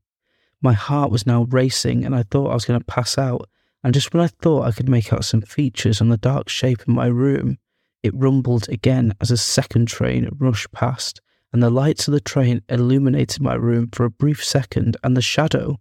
My 0.62 0.72
heart 0.72 1.10
was 1.10 1.26
now 1.26 1.48
racing, 1.50 2.04
and 2.04 2.14
I 2.14 2.22
thought 2.22 2.50
I 2.50 2.54
was 2.54 2.64
going 2.64 2.78
to 2.78 2.86
pass 2.86 3.18
out. 3.18 3.48
And 3.84 3.92
just 3.92 4.12
when 4.12 4.22
I 4.22 4.28
thought 4.28 4.66
I 4.66 4.72
could 4.72 4.88
make 4.88 5.12
out 5.12 5.24
some 5.24 5.42
features 5.42 6.00
on 6.00 6.08
the 6.08 6.16
dark 6.16 6.48
shape 6.48 6.84
in 6.86 6.94
my 6.94 7.06
room, 7.06 7.58
it 8.02 8.14
rumbled 8.14 8.68
again 8.68 9.14
as 9.20 9.30
a 9.30 9.36
second 9.36 9.88
train 9.88 10.28
rushed 10.38 10.72
past, 10.72 11.20
and 11.52 11.62
the 11.62 11.70
lights 11.70 12.08
of 12.08 12.12
the 12.12 12.20
train 12.20 12.62
illuminated 12.68 13.42
my 13.42 13.54
room 13.54 13.88
for 13.92 14.04
a 14.04 14.10
brief 14.10 14.44
second, 14.44 14.96
and 15.02 15.16
the 15.16 15.22
shadow 15.22 15.78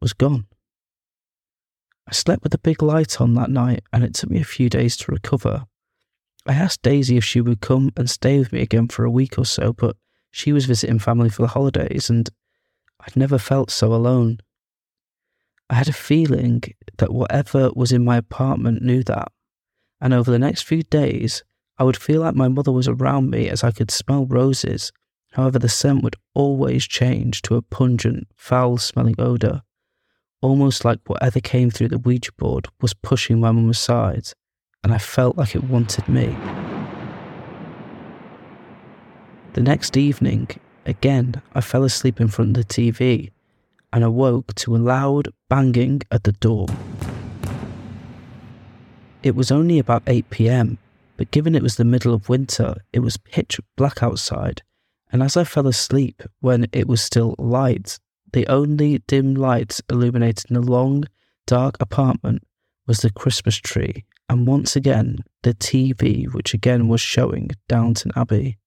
was 0.00 0.12
gone. 0.12 0.46
I 2.08 2.12
slept 2.12 2.42
with 2.42 2.54
a 2.54 2.58
big 2.58 2.82
light 2.82 3.20
on 3.20 3.34
that 3.34 3.50
night, 3.50 3.84
and 3.92 4.02
it 4.02 4.14
took 4.14 4.30
me 4.30 4.40
a 4.40 4.44
few 4.44 4.68
days 4.68 4.96
to 4.98 5.12
recover. 5.12 5.64
I 6.46 6.54
asked 6.54 6.82
Daisy 6.82 7.16
if 7.16 7.24
she 7.24 7.40
would 7.40 7.60
come 7.60 7.92
and 7.96 8.10
stay 8.10 8.38
with 8.38 8.52
me 8.52 8.60
again 8.60 8.88
for 8.88 9.04
a 9.04 9.10
week 9.10 9.38
or 9.38 9.46
so, 9.46 9.72
but 9.72 9.96
she 10.32 10.52
was 10.52 10.66
visiting 10.66 10.98
family 10.98 11.30
for 11.30 11.42
the 11.42 11.48
holidays, 11.48 12.10
and 12.10 12.28
I'd 13.00 13.16
never 13.16 13.38
felt 13.38 13.70
so 13.70 13.94
alone. 13.94 14.40
I 15.72 15.74
had 15.74 15.88
a 15.88 15.92
feeling 15.92 16.62
that 16.98 17.12
whatever 17.12 17.72
was 17.74 17.90
in 17.90 18.04
my 18.04 18.18
apartment 18.18 18.82
knew 18.82 19.02
that, 19.04 19.32
and 20.00 20.14
over 20.14 20.30
the 20.30 20.38
next 20.38 20.62
few 20.62 20.84
days, 20.84 21.42
I 21.78 21.84
would 21.84 21.96
feel 21.96 22.20
like 22.20 22.36
my 22.36 22.46
mother 22.46 22.70
was 22.70 22.86
around 22.86 23.30
me 23.30 23.48
as 23.48 23.64
I 23.64 23.72
could 23.72 23.90
smell 23.90 24.26
roses. 24.26 24.92
However, 25.32 25.58
the 25.58 25.68
scent 25.68 26.04
would 26.04 26.14
always 26.34 26.86
change 26.86 27.42
to 27.42 27.56
a 27.56 27.62
pungent, 27.62 28.28
foul 28.36 28.78
smelling 28.78 29.16
odour 29.18 29.62
almost 30.42 30.84
like 30.84 30.98
whatever 31.06 31.40
came 31.40 31.70
through 31.70 31.88
the 31.88 31.98
Ouija 31.98 32.32
board 32.32 32.66
was 32.80 32.92
pushing 32.92 33.40
my 33.40 33.50
mum 33.52 33.70
aside, 33.70 34.28
and 34.84 34.92
I 34.92 34.98
felt 34.98 35.38
like 35.38 35.54
it 35.54 35.64
wanted 35.64 36.06
me. 36.08 36.36
The 39.54 39.62
next 39.62 39.96
evening, 39.96 40.48
again, 40.84 41.40
I 41.54 41.60
fell 41.60 41.84
asleep 41.84 42.20
in 42.20 42.28
front 42.28 42.56
of 42.56 42.66
the 42.66 42.74
TV 42.74 43.30
and 43.92 44.02
awoke 44.02 44.54
to 44.54 44.74
a 44.74 44.78
loud 44.78 45.28
banging 45.48 46.02
at 46.10 46.24
the 46.24 46.32
door. 46.32 46.66
It 49.22 49.36
was 49.36 49.52
only 49.52 49.78
about 49.78 50.02
8 50.06 50.30
pm, 50.30 50.78
but 51.16 51.30
given 51.30 51.54
it 51.54 51.62
was 51.62 51.76
the 51.76 51.84
middle 51.84 52.14
of 52.14 52.28
winter, 52.28 52.74
it 52.92 53.00
was 53.00 53.16
pitch 53.16 53.60
black 53.76 54.02
outside, 54.02 54.62
and 55.12 55.22
as 55.22 55.36
I 55.36 55.44
fell 55.44 55.66
asleep 55.66 56.22
when 56.40 56.66
it 56.72 56.88
was 56.88 57.00
still 57.02 57.34
light, 57.38 57.98
the 58.32 58.46
only 58.46 58.98
dim 59.06 59.34
light 59.34 59.78
illuminating 59.90 60.54
the 60.54 60.62
long, 60.62 61.04
dark 61.46 61.76
apartment 61.80 62.42
was 62.86 62.98
the 62.98 63.10
Christmas 63.10 63.56
tree, 63.56 64.04
and 64.28 64.46
once 64.46 64.74
again 64.74 65.18
the 65.42 65.54
TV, 65.54 66.32
which 66.32 66.54
again 66.54 66.88
was 66.88 67.00
showing 67.00 67.50
Downton 67.68 68.10
Abbey. 68.16 68.58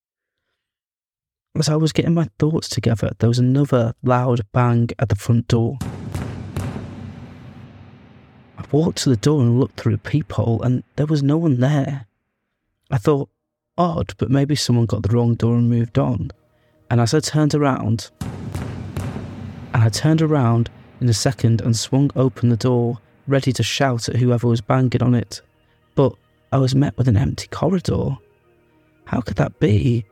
As 1.58 1.70
I 1.70 1.78
was 1.78 1.94
getting 1.94 2.14
my 2.14 2.28
thoughts 2.38 2.68
together, 2.68 3.12
there 3.20 3.30
was 3.30 3.40
another 3.40 3.94
loud 4.04 4.42
bang 4.52 4.90
at 5.00 5.08
the 5.08 5.16
front 5.16 5.48
door. 5.48 5.78
I 8.58 8.66
walked 8.72 8.98
to 9.00 9.10
the 9.10 9.16
door 9.16 9.40
and 9.40 9.58
looked 9.58 9.80
through 9.80 9.94
the 9.94 9.98
peephole, 10.00 10.62
and 10.64 10.84
there 10.98 11.06
was 11.06 11.24
no 11.24 11.38
one 11.38 11.62
there. 11.62 12.08
I 12.92 12.98
thought, 12.98 13.30
odd, 13.78 14.16
but 14.18 14.30
maybe 14.30 14.56
someone 14.56 14.86
got 14.86 15.04
the 15.04 15.16
wrong 15.16 15.36
door 15.36 15.56
and 15.56 15.70
moved 15.70 15.98
on. 15.98 16.32
And 16.90 17.00
as 17.00 17.14
I 17.14 17.22
turned 17.22 17.56
around, 17.56 18.12
and 19.74 19.82
I 19.82 19.88
turned 19.88 20.22
around 20.22 20.70
in 21.00 21.08
a 21.08 21.14
second 21.14 21.62
and 21.62 21.76
swung 21.76 22.12
open 22.18 22.50
the 22.50 22.58
door, 22.58 23.00
ready 23.28 23.54
to 23.54 23.64
shout 23.64 24.10
at 24.10 24.18
whoever 24.18 24.48
was 24.48 24.60
banging 24.60 25.02
on 25.02 25.16
it. 25.16 25.40
But 25.96 26.16
I 26.52 26.58
was 26.58 26.76
met 26.76 26.98
with 26.98 27.08
an 27.08 27.16
empty 27.16 27.48
corridor. 27.48 28.18
How 29.06 29.22
could 29.22 29.38
that 29.38 29.58
be? 29.60 30.06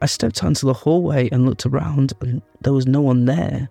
I 0.00 0.06
stepped 0.06 0.42
out 0.42 0.48
into 0.48 0.66
the 0.66 0.72
hallway 0.72 1.28
and 1.30 1.46
looked 1.46 1.66
around, 1.66 2.12
and 2.20 2.42
there 2.60 2.72
was 2.72 2.86
no 2.86 3.00
one 3.00 3.24
there. 3.24 3.68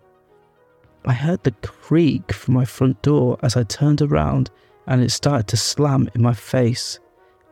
I 1.06 1.14
heard 1.14 1.44
the 1.44 1.52
creak 1.52 2.34
from 2.34 2.54
my 2.54 2.66
front 2.66 3.02
door 3.02 3.38
as 3.44 3.56
I 3.56 3.64
turned 3.64 4.02
around, 4.02 4.50
and 4.88 5.02
it 5.02 5.12
started 5.12 5.48
to 5.48 5.58
slam 5.58 6.10
in 6.16 6.22
my 6.22 6.34
face. 6.34 7.00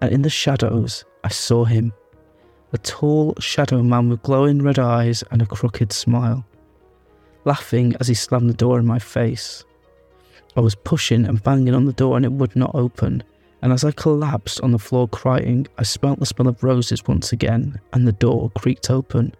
And 0.02 0.12
in 0.12 0.22
the 0.22 0.30
shadows, 0.30 1.06
I 1.24 1.30
saw 1.30 1.66
him 1.66 1.94
a 2.74 2.78
tall 2.80 3.36
shadow 3.40 3.82
man 3.82 4.10
with 4.10 4.24
glowing 4.24 4.62
red 4.62 4.80
eyes 4.80 5.24
and 5.32 5.42
a 5.42 5.46
crooked 5.46 5.94
smile 5.94 6.46
laughing 7.46 7.96
as 8.00 8.08
he 8.08 8.14
slammed 8.14 8.50
the 8.50 8.54
door 8.54 8.80
in 8.80 8.86
my 8.86 9.00
face. 9.00 9.64
I 10.58 10.60
was 10.60 10.76
pushing 10.76 11.26
and 11.26 11.42
banging 11.42 11.74
on 11.74 11.86
the 11.86 11.94
door 11.94 12.18
and 12.18 12.26
it 12.26 12.32
would 12.32 12.56
not 12.56 12.72
open. 12.74 13.24
And 13.66 13.74
as 13.74 13.84
I 13.84 13.90
collapsed 13.94 14.62
on 14.62 14.74
the 14.74 14.78
floor 14.78 15.08
crying, 15.08 15.66
I 15.80 15.82
smelt 15.82 16.20
the 16.20 16.28
smell 16.28 16.50
of 16.50 16.64
roses 16.64 17.08
once 17.08 17.32
again 17.32 17.82
and 17.94 18.08
the 18.08 18.12
door 18.12 18.52
creaked 18.56 18.92
open. 18.92 19.34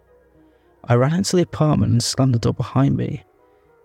I 0.82 0.94
ran 0.94 1.14
into 1.14 1.36
the 1.36 1.44
apartment 1.44 1.92
and 1.92 2.02
slammed 2.02 2.34
the 2.34 2.40
door 2.40 2.52
behind 2.52 2.96
me. 2.96 3.22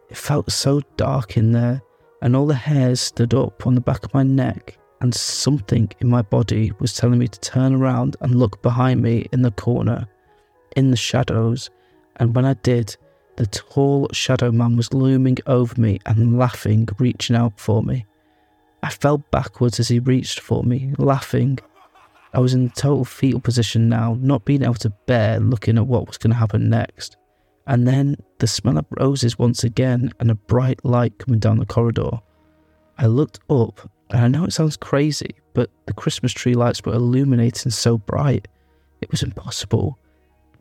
It 0.09 0.17
felt 0.17 0.51
so 0.51 0.81
dark 0.97 1.37
in 1.37 1.51
there, 1.51 1.83
and 2.23 2.35
all 2.35 2.47
the 2.47 2.55
hairs 2.55 3.01
stood 3.01 3.35
up 3.35 3.67
on 3.67 3.75
the 3.75 3.81
back 3.81 4.03
of 4.03 4.15
my 4.15 4.23
neck, 4.23 4.79
and 4.99 5.13
something 5.13 5.91
in 5.99 6.09
my 6.09 6.23
body 6.23 6.71
was 6.79 6.95
telling 6.95 7.19
me 7.19 7.27
to 7.27 7.39
turn 7.39 7.75
around 7.75 8.17
and 8.21 8.33
look 8.33 8.63
behind 8.63 8.99
me 8.99 9.27
in 9.31 9.43
the 9.43 9.51
corner, 9.51 10.07
in 10.75 10.89
the 10.89 10.97
shadows. 10.97 11.69
And 12.15 12.35
when 12.35 12.45
I 12.45 12.55
did, 12.55 12.97
the 13.35 13.45
tall 13.45 14.09
shadow 14.11 14.51
man 14.51 14.75
was 14.75 14.91
looming 14.91 15.37
over 15.45 15.79
me 15.79 15.99
and 16.07 16.39
laughing, 16.39 16.89
reaching 16.97 17.35
out 17.35 17.59
for 17.59 17.83
me. 17.83 18.07
I 18.83 18.89
fell 18.89 19.19
backwards 19.31 19.79
as 19.79 19.87
he 19.87 19.99
reached 19.99 20.39
for 20.39 20.63
me, 20.63 20.93
laughing. 20.97 21.59
I 22.33 22.39
was 22.39 22.53
in 22.53 22.69
total 22.71 23.05
fetal 23.05 23.39
position 23.39 23.89
now, 23.89 24.17
not 24.19 24.45
being 24.45 24.63
able 24.63 24.75
to 24.75 24.89
bear 25.05 25.39
looking 25.39 25.77
at 25.77 25.87
what 25.87 26.07
was 26.07 26.17
going 26.17 26.31
to 26.31 26.37
happen 26.37 26.69
next. 26.69 27.17
And 27.67 27.87
then 27.87 28.15
the 28.39 28.47
smell 28.47 28.77
of 28.77 28.85
roses 28.91 29.37
once 29.37 29.63
again 29.63 30.11
and 30.19 30.31
a 30.31 30.35
bright 30.35 30.83
light 30.83 31.17
coming 31.19 31.39
down 31.39 31.59
the 31.59 31.65
corridor. 31.65 32.19
I 32.97 33.05
looked 33.05 33.39
up, 33.49 33.89
and 34.09 34.23
I 34.23 34.27
know 34.27 34.45
it 34.45 34.53
sounds 34.53 34.77
crazy, 34.77 35.35
but 35.53 35.69
the 35.85 35.93
Christmas 35.93 36.33
tree 36.33 36.55
lights 36.55 36.83
were 36.83 36.93
illuminating 36.93 37.71
so 37.71 37.97
bright. 37.97 38.47
It 39.01 39.11
was 39.11 39.23
impossible. 39.23 39.99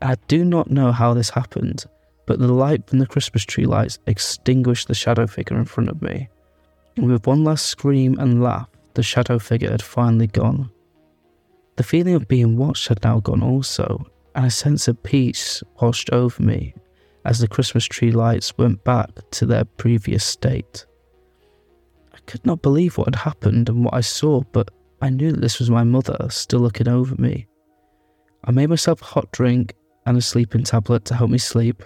I 0.03 0.17
do 0.29 0.45
not 0.45 0.71
know 0.71 0.93
how 0.93 1.15
this 1.15 1.31
happened 1.31 1.87
but 2.31 2.39
the 2.39 2.47
light 2.47 2.89
from 2.89 3.01
the 3.01 3.09
Christmas 3.09 3.43
tree 3.43 3.67
lights 3.67 3.99
extinguished 4.07 4.87
the 4.87 4.95
shadow 4.95 5.27
figure 5.27 5.59
in 5.59 5.65
front 5.65 5.91
of 5.91 6.01
me. 6.01 6.29
And 7.01 7.11
with 7.11 7.27
one 7.27 7.45
last 7.45 7.65
scream 7.65 8.19
and 8.19 8.43
laugh, 8.43 8.69
the 8.93 9.03
shadow 9.03 9.39
figure 9.39 9.71
had 9.71 9.81
finally 9.81 10.27
gone. 10.27 10.71
The 11.77 11.83
feeling 11.83 12.15
of 12.15 12.29
being 12.29 12.59
watched 12.59 12.89
had 12.89 13.03
now 13.03 13.21
gone 13.21 13.43
also, 13.43 14.07
and 14.35 14.45
a 14.45 14.51
sense 14.51 14.87
of 14.87 15.03
peace 15.03 15.63
washed 15.81 16.11
over 16.11 16.43
me 16.43 16.75
as 17.25 17.39
the 17.39 17.49
Christmas 17.49 17.87
tree 17.87 18.13
lights 18.13 18.59
went 18.59 18.85
back 18.85 19.09
to 19.31 19.47
their 19.47 19.65
previous 19.65 20.25
state. 20.25 20.85
I 22.13 22.19
could 22.27 22.45
not 22.45 22.61
believe 22.61 22.99
what 22.99 23.07
had 23.07 23.23
happened 23.23 23.71
and 23.71 23.83
what 23.83 23.95
I 23.95 24.03
saw, 24.03 24.43
but 24.53 24.71
I 25.01 25.09
knew 25.09 25.33
that 25.33 25.41
this 25.41 25.59
was 25.59 25.71
my 25.71 25.85
mother 25.85 26.27
still 26.29 26.61
looking 26.61 26.89
over 26.89 27.15
me. 27.15 27.47
I 28.45 28.51
made 28.51 28.69
myself 28.69 29.01
a 29.01 29.07
hot 29.07 29.33
drink 29.33 29.73
and 30.05 30.19
a 30.19 30.21
sleeping 30.21 30.65
tablet 30.65 31.07
to 31.07 31.15
help 31.15 31.31
me 31.31 31.39
sleep, 31.39 31.83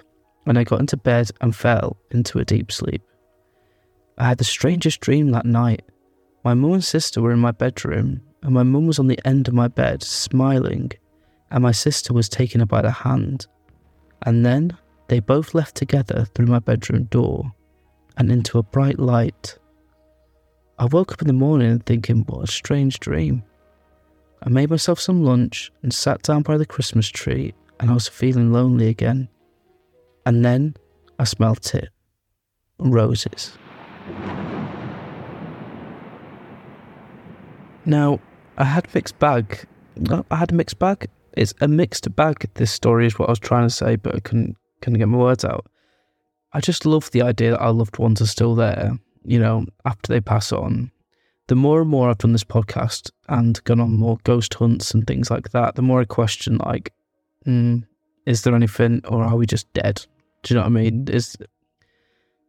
and 0.47 0.59
I 0.59 0.65
got 0.65 0.81
into 0.81 0.97
bed 0.97 1.31
and 1.41 1.55
fell 1.55 1.99
into 2.11 2.41
a 2.41 2.45
deep 2.45 2.73
sleep. 2.73 3.03
I 4.17 4.27
had 4.29 4.39
the 4.39 4.45
strangest 4.45 5.01
dream 5.01 5.31
that 5.31 5.47
night. 5.47 5.83
My 6.45 6.55
mum 6.55 6.73
and 6.75 6.85
sister 6.85 7.21
were 7.21 7.33
in 7.33 7.41
my 7.41 7.51
bedroom, 7.51 8.21
and 8.43 8.55
my 8.55 8.63
mum 8.63 8.87
was 8.87 8.99
on 8.99 9.09
the 9.09 9.19
end 9.25 9.49
of 9.49 9.55
my 9.55 9.69
bed, 9.69 10.03
smiling, 10.03 10.93
and 11.51 11.63
my 11.63 11.73
sister 11.73 12.13
was 12.13 12.29
taking 12.29 12.61
her 12.61 12.67
by 12.67 12.83
the 12.83 12.91
hand. 12.91 13.47
And 14.23 14.45
then 14.45 14.77
they 15.09 15.21
both 15.21 15.55
left 15.55 15.75
together 15.75 16.27
through 16.35 16.47
my 16.47 16.59
bedroom 16.59 17.05
door 17.05 17.53
and 18.17 18.31
into 18.31 18.59
a 18.59 18.63
bright 18.63 18.99
light. 18.99 19.59
I 20.79 20.87
woke 20.87 21.13
up 21.13 21.23
in 21.23 21.27
the 21.27 21.33
morning 21.33 21.81
thinking, 21.81 22.25
what 22.27 22.49
a 22.49 22.53
strange 22.53 23.01
dream. 23.01 23.43
I 24.43 24.49
made 24.49 24.71
myself 24.71 25.01
some 25.01 25.25
lunch 25.25 25.73
and 25.83 25.93
sat 25.93 26.23
down 26.23 26.43
by 26.43 26.59
the 26.59 26.67
Christmas 26.67 27.09
tree, 27.09 27.55
and 27.81 27.91
I 27.91 27.95
was 27.95 28.09
feeling 28.09 28.53
lonely 28.53 28.89
again. 28.89 29.29
And 30.27 30.45
then 30.45 30.75
I 31.19 31.25
smelt 31.25 31.75
it 31.75 31.89
roses. 32.79 33.57
Now, 37.87 38.21
I 38.57 38.65
had 38.65 38.93
mixed 38.95 39.19
bag. 39.19 39.67
I 40.31 40.37
had 40.37 40.53
a 40.53 40.55
mixed 40.55 40.79
bag. 40.79 41.09
It's 41.37 41.53
a 41.61 41.69
mixed 41.69 42.15
bag. 42.17 42.49
This 42.55 42.71
story 42.71 43.07
is 43.07 43.19
what 43.19 43.29
I 43.29 43.33
was 43.33 43.39
trying 43.39 43.67
to 43.67 43.75
say, 43.75 43.97
but 43.97 44.15
I 44.15 44.21
couldn't 44.21 44.57
couldn't 44.81 44.99
get 44.99 45.09
my 45.09 45.19
words 45.19 45.45
out. 45.45 45.67
I 46.53 46.61
just 46.61 46.87
love 46.87 47.11
the 47.11 47.23
idea 47.23 47.53
that 47.53 47.61
our 47.61 47.73
loved 47.73 47.99
ones 47.99 48.21
are 48.21 48.27
still 48.27 48.55
there. 48.55 48.93
You 49.25 49.39
know, 49.39 49.67
after 49.85 50.13
they 50.13 50.21
pass 50.21 50.53
on. 50.53 50.91
The 51.49 51.55
more 51.55 51.83
and 51.83 51.91
more 51.91 52.09
I've 52.09 52.19
done 52.19 52.33
this 52.33 52.45
podcast 52.45 53.11
and 53.29 53.63
gone 53.65 53.81
on 53.81 53.99
more 53.99 54.17
ghost 54.25 54.55
hunts 54.55 54.93
and 54.93 55.07
things 55.07 55.31
like 55.31 55.51
that, 55.51 55.75
the 55.75 55.83
more 55.83 56.01
I 56.01 56.07
question 56.07 56.57
like, 56.57 56.91
mm, 57.47 57.85
is 58.25 58.43
there 58.43 58.55
anything, 58.55 59.03
or 59.07 59.23
are 59.23 59.37
we 59.37 59.45
just 59.45 59.71
dead? 59.75 60.07
Do 60.43 60.55
you 60.55 60.59
know 60.59 60.63
what 60.63 60.79
I 60.79 60.83
mean? 60.83 61.09
Is 61.09 61.37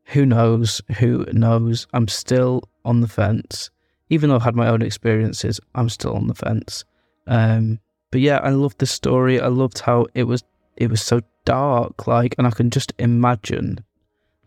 who 0.06 0.26
knows? 0.26 0.82
Who 1.00 1.26
knows? 1.34 1.88
I'm 1.94 2.08
still 2.08 2.64
on 2.86 3.02
the 3.02 3.10
fence 3.10 3.70
even 4.10 4.30
though 4.30 4.36
I've 4.36 4.44
had 4.44 4.56
my 4.56 4.68
own 4.68 4.82
experiences, 4.82 5.60
I'm 5.74 5.90
still 5.90 6.16
on 6.16 6.28
the 6.28 6.36
fence. 6.36 6.84
Um, 7.28 7.80
but 8.12 8.22
yeah, 8.22 8.38
I 8.38 8.50
loved 8.50 8.80
the 8.80 8.86
story. 8.86 9.40
I 9.40 9.48
loved 9.48 9.80
how 9.80 10.08
it 10.14 10.24
was. 10.24 10.44
It 10.78 10.90
was 10.90 11.02
so 11.02 11.22
dark, 11.46 12.08
like, 12.08 12.36
and 12.38 12.46
I 12.46 12.52
can 12.52 12.70
just 12.70 12.94
imagine. 13.00 13.84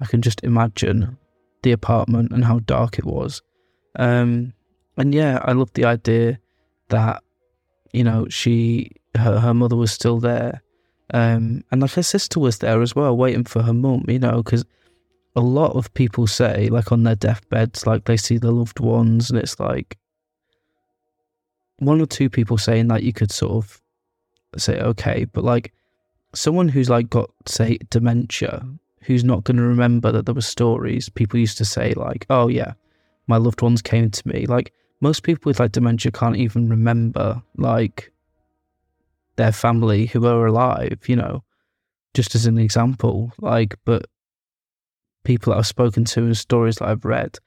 I 0.00 0.06
can 0.06 0.22
just 0.22 0.44
imagine 0.44 1.16
the 1.62 1.72
apartment 1.72 2.32
and 2.32 2.44
how 2.44 2.60
dark 2.60 2.98
it 2.98 3.04
was. 3.04 3.42
Um, 3.96 4.52
and 4.96 5.14
yeah, 5.14 5.40
I 5.42 5.52
loved 5.52 5.74
the 5.74 5.84
idea 5.84 6.38
that 6.88 7.22
you 7.92 8.04
know 8.04 8.28
she 8.28 8.92
her 9.16 9.40
her 9.40 9.54
mother 9.54 9.76
was 9.76 9.92
still 9.92 10.18
there, 10.18 10.62
um, 11.12 11.64
and 11.70 11.82
like 11.82 11.92
her 11.92 12.02
sister 12.02 12.38
was 12.40 12.58
there 12.58 12.80
as 12.82 12.94
well, 12.94 13.16
waiting 13.16 13.44
for 13.44 13.62
her 13.62 13.74
mum. 13.74 14.04
You 14.08 14.18
know, 14.18 14.42
because 14.42 14.64
a 15.38 15.40
lot 15.40 15.76
of 15.76 15.94
people 15.94 16.26
say, 16.26 16.68
like 16.68 16.90
on 16.90 17.04
their 17.04 17.14
deathbeds, 17.14 17.86
like 17.86 18.04
they 18.04 18.16
see 18.16 18.38
their 18.38 18.50
loved 18.50 18.80
ones, 18.80 19.30
and 19.30 19.38
it's 19.38 19.60
like 19.60 19.96
one 21.78 22.00
or 22.00 22.06
two 22.06 22.28
people 22.28 22.58
saying 22.58 22.88
that 22.88 23.04
you 23.04 23.12
could 23.12 23.30
sort 23.30 23.52
of 23.52 23.80
say, 24.56 24.80
okay, 24.80 25.26
but 25.26 25.44
like 25.44 25.72
someone 26.34 26.68
who's 26.68 26.90
like 26.90 27.08
got, 27.08 27.30
say, 27.46 27.78
dementia, 27.88 28.66
who's 29.02 29.22
not 29.22 29.44
going 29.44 29.58
to 29.58 29.62
remember 29.62 30.10
that 30.10 30.26
there 30.26 30.34
were 30.34 30.40
stories, 30.40 31.08
people 31.08 31.38
used 31.38 31.56
to 31.58 31.64
say, 31.64 31.94
like, 31.94 32.26
oh 32.30 32.48
yeah, 32.48 32.72
my 33.28 33.36
loved 33.36 33.62
ones 33.62 33.80
came 33.80 34.10
to 34.10 34.28
me. 34.28 34.44
Like 34.46 34.72
most 35.00 35.22
people 35.22 35.50
with 35.50 35.60
like 35.60 35.70
dementia 35.70 36.10
can't 36.10 36.36
even 36.36 36.68
remember, 36.68 37.40
like, 37.56 38.10
their 39.36 39.52
family 39.52 40.06
who 40.06 40.26
are 40.26 40.46
alive, 40.46 40.98
you 41.06 41.14
know, 41.14 41.44
just 42.12 42.34
as 42.34 42.46
an 42.46 42.58
example. 42.58 43.30
Like, 43.38 43.76
but 43.84 44.06
people 45.28 45.52
that 45.52 45.58
I've 45.58 45.66
spoken 45.66 46.06
to 46.06 46.20
and 46.20 46.34
stories 46.34 46.76
that 46.76 46.88
I've 46.88 47.04
read, 47.04 47.38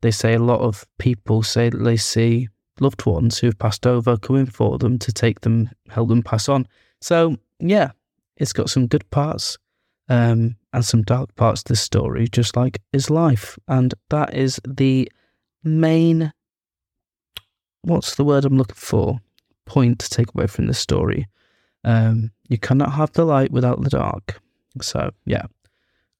they 0.00 0.10
say 0.10 0.32
a 0.32 0.38
lot 0.38 0.60
of 0.60 0.86
people 0.96 1.42
say 1.42 1.68
that 1.68 1.84
they 1.84 1.98
see 1.98 2.48
loved 2.80 3.04
ones 3.04 3.38
who've 3.38 3.58
passed 3.58 3.86
over 3.86 4.16
coming 4.16 4.46
for 4.46 4.78
them 4.78 4.98
to 5.00 5.12
take 5.12 5.42
them, 5.42 5.68
help 5.90 6.08
them 6.08 6.22
pass 6.22 6.48
on. 6.48 6.66
So, 7.02 7.36
yeah, 7.60 7.90
it's 8.38 8.54
got 8.54 8.70
some 8.70 8.86
good 8.86 9.08
parts 9.10 9.58
um, 10.08 10.56
and 10.72 10.82
some 10.82 11.02
dark 11.02 11.36
parts 11.36 11.62
to 11.64 11.74
this 11.74 11.82
story, 11.82 12.26
just 12.26 12.56
like 12.56 12.80
is 12.94 13.10
life. 13.10 13.58
And 13.68 13.92
that 14.08 14.34
is 14.34 14.58
the 14.66 15.06
main, 15.62 16.32
what's 17.82 18.14
the 18.14 18.24
word 18.24 18.46
I'm 18.46 18.56
looking 18.56 18.76
for? 18.76 19.20
Point 19.66 19.98
to 19.98 20.08
take 20.08 20.34
away 20.34 20.46
from 20.46 20.68
this 20.68 20.78
story. 20.78 21.26
Um, 21.84 22.30
you 22.48 22.56
cannot 22.56 22.92
have 22.92 23.12
the 23.12 23.26
light 23.26 23.50
without 23.50 23.82
the 23.82 23.90
dark. 23.90 24.40
So, 24.80 25.10
yeah, 25.26 25.44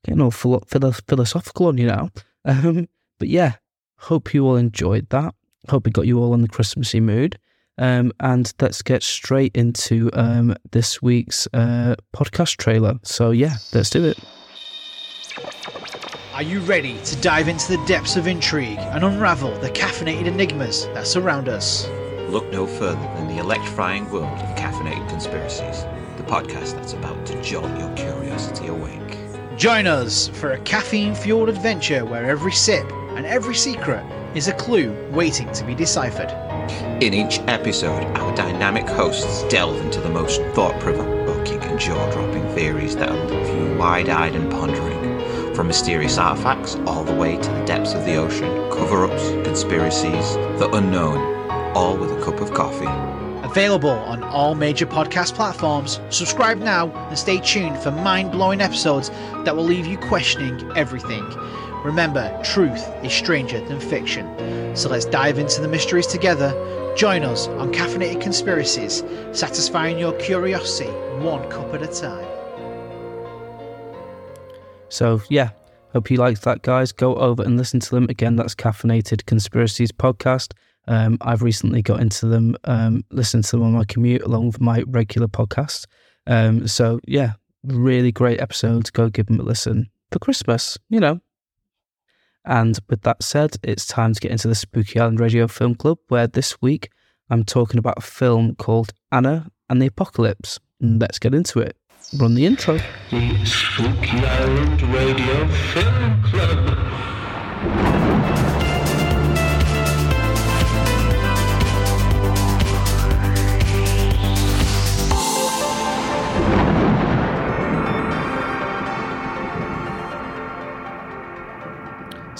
getting 0.06 0.22
all 0.22 0.30
philo- 0.30 0.62
philosophical 1.08 1.66
on 1.66 1.78
you 1.78 1.86
now. 1.86 2.10
Um, 2.44 2.88
but 3.18 3.28
yeah, 3.28 3.54
hope 3.98 4.32
you 4.32 4.46
all 4.46 4.56
enjoyed 4.56 5.08
that. 5.10 5.34
Hope 5.68 5.86
it 5.86 5.92
got 5.92 6.06
you 6.06 6.20
all 6.20 6.32
in 6.32 6.42
the 6.42 6.48
Christmassy 6.48 7.00
mood. 7.00 7.38
Um, 7.78 8.12
and 8.20 8.50
let's 8.60 8.80
get 8.80 9.02
straight 9.02 9.54
into 9.54 10.10
um, 10.14 10.56
this 10.70 11.02
week's 11.02 11.46
uh, 11.52 11.96
podcast 12.14 12.56
trailer. 12.56 12.98
So 13.02 13.32
yeah, 13.32 13.56
let's 13.74 13.90
do 13.90 14.04
it. 14.04 14.18
Are 16.32 16.42
you 16.42 16.60
ready 16.60 16.98
to 17.04 17.16
dive 17.20 17.48
into 17.48 17.76
the 17.76 17.84
depths 17.86 18.16
of 18.16 18.26
intrigue 18.26 18.78
and 18.78 19.04
unravel 19.04 19.58
the 19.60 19.70
caffeinated 19.70 20.26
enigmas 20.26 20.86
that 20.88 21.06
surround 21.06 21.48
us? 21.48 21.88
Look 22.28 22.50
no 22.50 22.66
further 22.66 23.00
than 23.00 23.28
the 23.28 23.38
electrifying 23.38 24.10
world 24.10 24.38
of 24.38 24.56
caffeinated 24.56 25.08
conspiracies, 25.08 25.82
the 26.16 26.24
podcast 26.24 26.74
that's 26.74 26.92
about 26.92 27.24
to 27.26 27.42
jolt 27.42 27.70
your 27.78 27.92
curiosity 27.94 28.66
awake. 28.66 29.15
Join 29.56 29.86
us 29.86 30.28
for 30.28 30.52
a 30.52 30.58
caffeine 30.60 31.14
fueled 31.14 31.48
adventure 31.48 32.04
where 32.04 32.26
every 32.26 32.52
sip 32.52 32.84
and 33.16 33.24
every 33.24 33.54
secret 33.54 34.04
is 34.34 34.48
a 34.48 34.52
clue 34.52 34.92
waiting 35.12 35.50
to 35.52 35.64
be 35.64 35.74
deciphered. 35.74 36.30
In 37.02 37.14
each 37.14 37.38
episode, 37.46 38.04
our 38.18 38.36
dynamic 38.36 38.86
hosts 38.86 39.44
delve 39.44 39.80
into 39.80 40.02
the 40.02 40.10
most 40.10 40.42
thought 40.54 40.78
provoking 40.78 41.62
and 41.62 41.80
jaw 41.80 42.10
dropping 42.12 42.46
theories 42.54 42.96
that 42.96 43.10
leave 43.30 43.48
you 43.48 43.78
wide 43.78 44.10
eyed 44.10 44.34
and 44.34 44.52
pondering. 44.52 45.54
From 45.54 45.68
mysterious 45.68 46.18
artifacts 46.18 46.76
all 46.86 47.02
the 47.02 47.14
way 47.14 47.38
to 47.38 47.50
the 47.50 47.64
depths 47.64 47.94
of 47.94 48.04
the 48.04 48.16
ocean, 48.16 48.50
cover 48.70 49.06
ups, 49.06 49.30
conspiracies, 49.46 50.34
the 50.58 50.68
unknown, 50.74 51.16
all 51.74 51.96
with 51.96 52.12
a 52.12 52.22
cup 52.22 52.42
of 52.42 52.52
coffee. 52.52 53.15
Available 53.56 53.88
on 53.88 54.22
all 54.22 54.54
major 54.54 54.84
podcast 54.84 55.32
platforms. 55.32 55.98
Subscribe 56.10 56.58
now 56.58 56.90
and 57.08 57.18
stay 57.18 57.38
tuned 57.38 57.78
for 57.78 57.90
mind 57.90 58.30
blowing 58.30 58.60
episodes 58.60 59.08
that 59.46 59.56
will 59.56 59.64
leave 59.64 59.86
you 59.86 59.96
questioning 59.96 60.70
everything. 60.76 61.24
Remember, 61.82 62.38
truth 62.44 62.86
is 63.02 63.14
stranger 63.14 63.58
than 63.64 63.80
fiction. 63.80 64.76
So 64.76 64.90
let's 64.90 65.06
dive 65.06 65.38
into 65.38 65.62
the 65.62 65.68
mysteries 65.68 66.06
together. 66.06 66.52
Join 66.98 67.22
us 67.22 67.48
on 67.48 67.72
Caffeinated 67.72 68.20
Conspiracies, 68.20 69.02
satisfying 69.32 69.98
your 69.98 70.12
curiosity 70.18 70.90
one 71.24 71.48
cup 71.48 71.72
at 71.72 71.80
a 71.80 71.86
time. 71.86 72.28
So, 74.90 75.22
yeah, 75.30 75.52
hope 75.94 76.10
you 76.10 76.18
liked 76.18 76.42
that, 76.42 76.60
guys. 76.60 76.92
Go 76.92 77.14
over 77.14 77.42
and 77.42 77.56
listen 77.56 77.80
to 77.80 77.90
them. 77.90 78.04
Again, 78.10 78.36
that's 78.36 78.54
Caffeinated 78.54 79.24
Conspiracies 79.24 79.92
podcast. 79.92 80.52
Um, 80.88 81.18
I've 81.20 81.42
recently 81.42 81.82
got 81.82 82.00
into 82.00 82.26
them, 82.26 82.56
um, 82.64 83.04
listened 83.10 83.44
to 83.44 83.52
them 83.52 83.62
on 83.64 83.72
my 83.72 83.84
commute 83.84 84.22
along 84.22 84.46
with 84.46 84.60
my 84.60 84.84
regular 84.86 85.28
podcast. 85.28 85.86
Um, 86.26 86.66
so 86.68 87.00
yeah, 87.06 87.32
really 87.64 88.12
great 88.12 88.40
episodes. 88.40 88.90
Go 88.90 89.08
give 89.08 89.26
them 89.26 89.40
a 89.40 89.42
listen 89.42 89.90
for 90.10 90.18
Christmas, 90.18 90.78
you 90.88 91.00
know. 91.00 91.20
And 92.44 92.78
with 92.88 93.02
that 93.02 93.22
said, 93.22 93.56
it's 93.64 93.86
time 93.86 94.14
to 94.14 94.20
get 94.20 94.30
into 94.30 94.46
the 94.46 94.54
Spooky 94.54 95.00
Island 95.00 95.18
Radio 95.18 95.48
Film 95.48 95.74
Club, 95.74 95.98
where 96.08 96.28
this 96.28 96.62
week 96.62 96.90
I'm 97.28 97.44
talking 97.44 97.78
about 97.78 97.98
a 97.98 98.02
film 98.02 98.54
called 98.54 98.92
Anna 99.10 99.50
and 99.68 99.82
the 99.82 99.86
Apocalypse. 99.86 100.60
Let's 100.80 101.18
get 101.18 101.34
into 101.34 101.58
it. 101.58 101.76
Run 102.16 102.34
the 102.34 102.46
intro. 102.46 102.78
The 103.10 103.44
Spooky 103.44 104.24
Island 104.24 104.80
Radio 104.82 105.48
Film 105.48 106.22
Club. 106.22 106.86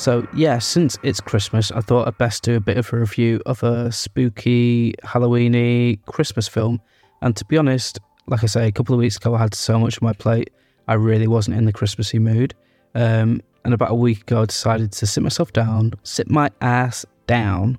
So, 0.07 0.25
yeah, 0.37 0.61
since 0.61 0.97
it's 1.03 1.21
Christmas, 1.21 1.73
I 1.73 1.81
thought 1.81 2.07
I'd 2.07 2.17
best 2.17 2.45
do 2.45 2.55
a 2.55 2.61
bit 2.61 2.77
of 2.77 2.93
a 2.93 2.97
review 3.01 3.43
of 3.45 3.65
a 3.65 3.91
spooky, 3.91 4.95
Halloweeny 5.03 5.99
Christmas 6.07 6.47
film. 6.47 6.81
And 7.23 7.35
to 7.37 7.45
be 7.45 7.59
honest, 7.59 7.99
like 8.29 8.45
I 8.45 8.47
say, 8.47 8.69
a 8.69 8.71
couple 8.71 8.95
of 8.95 9.01
weeks 9.01 9.17
ago, 9.17 9.35
I 9.35 9.41
had 9.41 9.53
so 9.53 9.81
much 9.81 10.01
on 10.01 10.07
my 10.07 10.13
plate, 10.13 10.51
I 10.87 10.95
really 10.95 11.27
wasn't 11.27 11.57
in 11.57 11.65
the 11.65 11.73
Christmassy 11.73 12.21
mood. 12.21 12.55
Um, 12.95 13.43
and 13.65 13.75
about 13.75 13.91
a 13.91 13.97
week 13.97 14.21
ago, 14.21 14.43
I 14.43 14.45
decided 14.45 14.93
to 14.93 15.09
sit 15.09 15.25
myself 15.25 15.53
down, 15.53 15.95
sit 16.05 16.31
my 16.31 16.53
ass 16.61 17.05
down, 17.27 17.77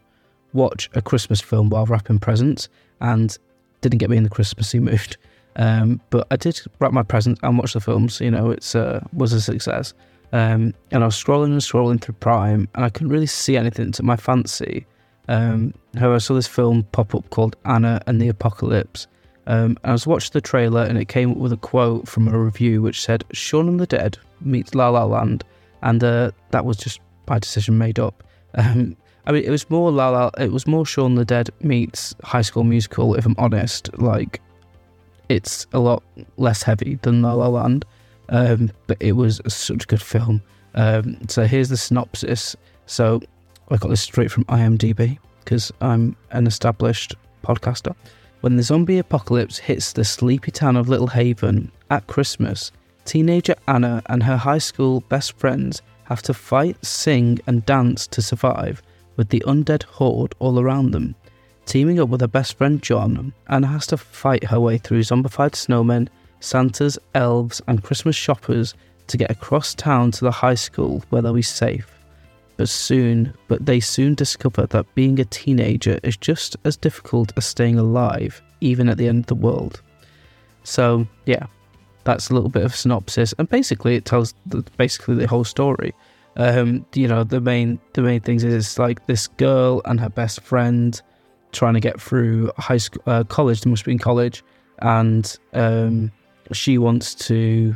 watch 0.51 0.89
a 0.95 1.01
Christmas 1.01 1.39
film 1.39 1.69
while 1.69 1.85
wrapping 1.85 2.19
presents, 2.19 2.67
and 2.99 3.37
didn't 3.79 3.99
get 3.99 4.09
me 4.09 4.17
in 4.17 4.23
the 4.23 4.29
Christmassy 4.29 4.79
mood. 4.81 5.15
Um, 5.55 6.01
but 6.09 6.27
I 6.29 6.35
did 6.35 6.59
wrap 6.79 6.91
my 6.91 7.03
presents 7.03 7.39
and 7.41 7.57
watch 7.57 7.71
the 7.71 7.79
films. 7.79 8.19
You 8.19 8.31
know, 8.31 8.51
it's 8.51 8.75
uh, 8.75 8.99
was 9.13 9.31
a 9.31 9.39
success. 9.39 9.93
Um, 10.33 10.73
and 10.91 11.03
I 11.03 11.05
was 11.05 11.15
scrolling 11.15 11.51
and 11.51 11.61
scrolling 11.61 12.01
through 12.01 12.15
Prime, 12.15 12.67
and 12.75 12.83
I 12.83 12.89
couldn't 12.89 13.09
really 13.09 13.27
see 13.27 13.55
anything 13.57 13.91
to 13.93 14.03
my 14.03 14.15
fancy. 14.15 14.85
Um, 15.27 15.73
however, 15.95 16.15
I 16.15 16.19
saw 16.19 16.33
this 16.35 16.47
film 16.47 16.83
pop 16.91 17.13
up 17.15 17.29
called 17.29 17.55
Anna 17.65 18.01
and 18.07 18.21
the 18.21 18.29
Apocalypse, 18.29 19.07
Um, 19.47 19.77
I 19.83 19.93
was 19.93 20.05
watching 20.05 20.31
the 20.33 20.41
trailer 20.41 20.83
and 20.83 20.97
it 20.97 21.07
came 21.07 21.31
up 21.31 21.37
with 21.37 21.53
a 21.53 21.57
quote 21.57 22.07
from 22.07 22.27
a 22.27 22.37
review 22.37 22.81
which 22.81 23.01
said 23.01 23.23
Shaun 23.31 23.69
of 23.69 23.77
the 23.77 23.87
Dead 23.87 24.17
meets 24.41 24.75
La 24.75 24.89
La 24.89 25.05
Land, 25.05 25.43
and 25.81 26.03
uh, 26.03 26.31
that 26.51 26.65
was 26.65 26.77
just 26.77 26.99
by 27.25 27.39
decision 27.39 27.77
made 27.77 27.99
up. 27.99 28.23
Um, 28.55 28.95
I 29.27 29.33
mean, 29.33 29.43
it 29.43 29.49
was 29.51 29.69
more 29.69 29.91
La 29.91 30.09
La. 30.09 30.31
It 30.39 30.51
was 30.53 30.65
more 30.65 30.85
Shaun 30.85 31.15
the 31.15 31.25
Dead 31.25 31.49
meets 31.61 32.15
High 32.23 32.41
School 32.41 32.63
Musical. 32.63 33.13
If 33.13 33.25
I'm 33.25 33.35
honest, 33.37 33.89
like 33.99 34.41
it's 35.27 35.67
a 35.73 35.79
lot 35.79 36.01
less 36.37 36.63
heavy 36.63 36.97
than 37.01 37.21
La 37.21 37.33
La 37.33 37.47
Land, 37.47 37.85
um, 38.29 38.71
but 38.87 38.97
it 38.99 39.13
was 39.13 39.41
such 39.47 39.83
a 39.83 39.87
good 39.87 40.01
film. 40.01 40.41
Um, 40.75 41.17
so 41.27 41.45
here's 41.45 41.69
the 41.69 41.77
synopsis. 41.77 42.55
So 42.85 43.21
I 43.69 43.77
got 43.77 43.89
this 43.89 44.01
straight 44.01 44.31
from 44.31 44.45
IMDb 44.45 45.17
because 45.43 45.71
I'm 45.81 46.15
an 46.31 46.47
established 46.47 47.15
podcaster. 47.43 47.95
When 48.41 48.55
the 48.55 48.63
zombie 48.63 48.99
apocalypse 48.99 49.57
hits 49.57 49.93
the 49.93 50.05
sleepy 50.05 50.51
town 50.51 50.75
of 50.75 50.89
Little 50.89 51.07
Haven 51.07 51.71
at 51.89 52.07
Christmas, 52.07 52.71
teenager 53.05 53.55
Anna 53.67 54.03
and 54.07 54.21
her 54.23 54.37
high 54.37 54.59
school 54.59 55.01
best 55.01 55.37
friends 55.37 55.81
have 56.03 56.21
to 56.23 56.33
fight, 56.33 56.77
sing, 56.85 57.39
and 57.47 57.65
dance 57.65 58.07
to 58.07 58.21
survive 58.21 58.81
with 59.15 59.29
the 59.29 59.43
undead 59.47 59.83
horde 59.83 60.35
all 60.39 60.59
around 60.59 60.91
them. 60.91 61.15
Teaming 61.65 61.99
up 61.99 62.07
with 62.07 62.21
her 62.21 62.27
best 62.27 62.57
friend 62.57 62.81
John, 62.81 63.33
Anna 63.47 63.67
has 63.67 63.87
to 63.87 63.97
fight 63.97 64.45
her 64.45 64.59
way 64.59 64.77
through 64.77 65.01
zombified 65.01 65.51
snowmen, 65.51 66.07
Santas, 66.39 66.97
elves, 67.15 67.61
and 67.67 67.83
Christmas 67.83 68.15
shoppers 68.15 68.75
to 69.07 69.17
get 69.17 69.31
across 69.31 69.73
town 69.73 70.11
to 70.11 70.25
the 70.25 70.31
high 70.31 70.55
school 70.55 71.03
where 71.09 71.21
they'll 71.21 71.33
be 71.33 71.41
safe. 71.41 71.89
But 72.57 72.69
soon, 72.69 73.33
but 73.47 73.65
they 73.65 73.79
soon 73.79 74.15
discover 74.15 74.65
that 74.67 74.95
being 74.95 75.19
a 75.19 75.25
teenager 75.25 75.99
is 76.03 76.17
just 76.17 76.57
as 76.65 76.75
difficult 76.75 77.31
as 77.37 77.45
staying 77.45 77.77
alive, 77.77 78.41
even 78.61 78.89
at 78.89 78.97
the 78.97 79.07
end 79.07 79.19
of 79.19 79.25
the 79.27 79.35
world. 79.35 79.81
So, 80.63 81.07
yeah, 81.25 81.45
that's 82.03 82.29
a 82.29 82.33
little 82.33 82.49
bit 82.49 82.63
of 82.63 82.75
synopsis, 82.75 83.33
and 83.37 83.47
basically 83.49 83.95
it 83.95 84.05
tells 84.05 84.33
the, 84.45 84.63
basically 84.77 85.15
the 85.15 85.27
whole 85.27 85.43
story. 85.43 85.93
Um, 86.35 86.85
you 86.93 87.07
know, 87.07 87.23
the 87.23 87.41
main 87.41 87.79
the 87.93 88.01
main 88.01 88.21
things 88.21 88.43
is 88.43 88.77
like 88.79 89.05
this 89.07 89.27
girl 89.27 89.81
and 89.85 89.99
her 89.99 90.09
best 90.09 90.41
friend 90.41 90.99
trying 91.51 91.73
to 91.73 91.79
get 91.79 91.99
through 91.99 92.51
high 92.57 92.77
school, 92.77 93.01
uh, 93.07 93.23
college. 93.23 93.61
They 93.61 93.69
must 93.69 93.85
be 93.85 93.91
in 93.91 93.99
college, 93.99 94.43
and 94.79 95.37
um, 95.53 96.11
she 96.51 96.77
wants 96.77 97.13
to. 97.15 97.75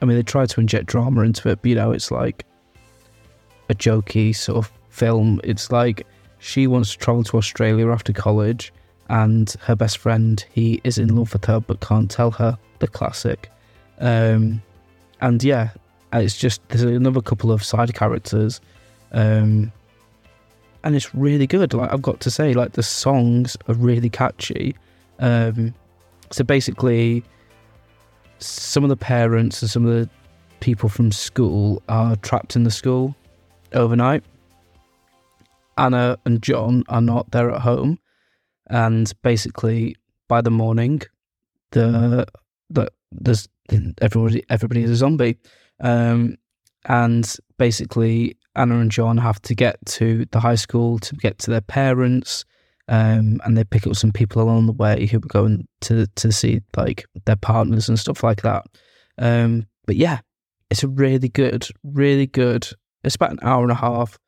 I 0.00 0.04
mean, 0.04 0.16
they 0.16 0.22
try 0.22 0.46
to 0.46 0.60
inject 0.60 0.86
drama 0.86 1.22
into 1.22 1.48
it, 1.48 1.60
but 1.60 1.68
you 1.68 1.74
know, 1.74 1.90
it's 1.90 2.10
like 2.10 2.44
a 3.68 3.74
jokey 3.74 4.34
sort 4.34 4.58
of 4.58 4.72
film. 4.90 5.40
It's 5.44 5.72
like 5.72 6.06
she 6.38 6.66
wants 6.66 6.92
to 6.92 6.98
travel 6.98 7.24
to 7.24 7.36
Australia 7.36 7.90
after 7.90 8.12
college, 8.12 8.72
and 9.08 9.50
her 9.62 9.74
best 9.74 9.98
friend 9.98 10.44
he 10.52 10.80
is 10.84 10.98
in 10.98 11.16
love 11.16 11.32
with 11.32 11.44
her 11.46 11.60
but 11.60 11.80
can't 11.80 12.10
tell 12.10 12.30
her. 12.32 12.58
The 12.78 12.86
classic, 12.86 13.50
um, 13.98 14.62
and 15.20 15.42
yeah, 15.42 15.70
it's 16.12 16.38
just 16.38 16.66
there's 16.68 16.82
another 16.82 17.20
couple 17.20 17.50
of 17.50 17.64
side 17.64 17.92
characters, 17.92 18.60
um, 19.10 19.72
and 20.84 20.94
it's 20.94 21.12
really 21.12 21.48
good. 21.48 21.74
Like 21.74 21.92
I've 21.92 22.02
got 22.02 22.20
to 22.20 22.30
say, 22.30 22.54
like 22.54 22.72
the 22.72 22.84
songs 22.84 23.56
are 23.66 23.74
really 23.74 24.10
catchy. 24.10 24.76
Um, 25.18 25.74
so 26.30 26.44
basically, 26.44 27.24
some 28.38 28.82
of 28.82 28.88
the 28.88 28.96
parents 28.96 29.62
and 29.62 29.70
some 29.70 29.86
of 29.86 29.92
the 29.92 30.08
people 30.60 30.88
from 30.88 31.12
school 31.12 31.82
are 31.88 32.16
trapped 32.16 32.56
in 32.56 32.64
the 32.64 32.70
school 32.70 33.14
overnight. 33.72 34.24
Anna 35.76 36.18
and 36.24 36.42
John 36.42 36.84
are 36.88 37.00
not 37.00 37.30
there 37.30 37.50
at 37.50 37.60
home, 37.60 37.98
and 38.68 39.12
basically 39.22 39.96
by 40.26 40.40
the 40.40 40.50
morning, 40.50 41.02
the 41.70 42.26
the 42.70 42.90
there's 43.12 43.48
everybody 44.00 44.42
everybody 44.50 44.82
is 44.82 44.90
a 44.90 44.96
zombie, 44.96 45.38
um, 45.80 46.36
and 46.86 47.36
basically 47.58 48.36
Anna 48.56 48.80
and 48.80 48.90
John 48.90 49.18
have 49.18 49.40
to 49.42 49.54
get 49.54 49.78
to 49.86 50.26
the 50.32 50.40
high 50.40 50.56
school 50.56 50.98
to 50.98 51.14
get 51.16 51.38
to 51.40 51.50
their 51.50 51.60
parents, 51.60 52.44
um, 52.88 53.40
and 53.44 53.56
they 53.56 53.64
pick 53.64 53.86
up 53.86 53.96
some 53.96 54.12
people 54.12 54.42
along 54.42 54.66
the 54.66 54.72
way 54.72 55.06
who 55.06 55.18
are 55.18 55.20
going 55.20 55.66
to 55.82 56.06
to 56.06 56.32
see 56.32 56.60
like 56.76 57.04
their 57.26 57.36
partners 57.36 57.88
and 57.88 57.98
stuff 57.98 58.22
like 58.22 58.42
that. 58.42 58.66
Um, 59.18 59.66
but 59.86 59.96
yeah, 59.96 60.20
it's 60.70 60.82
a 60.82 60.88
really 60.88 61.28
good, 61.28 61.66
really 61.82 62.26
good 62.26 62.68
it's 63.04 63.16
about 63.16 63.32
an 63.32 63.38
hour 63.42 63.62
and 63.62 63.72
a 63.72 63.76
half 63.76 64.18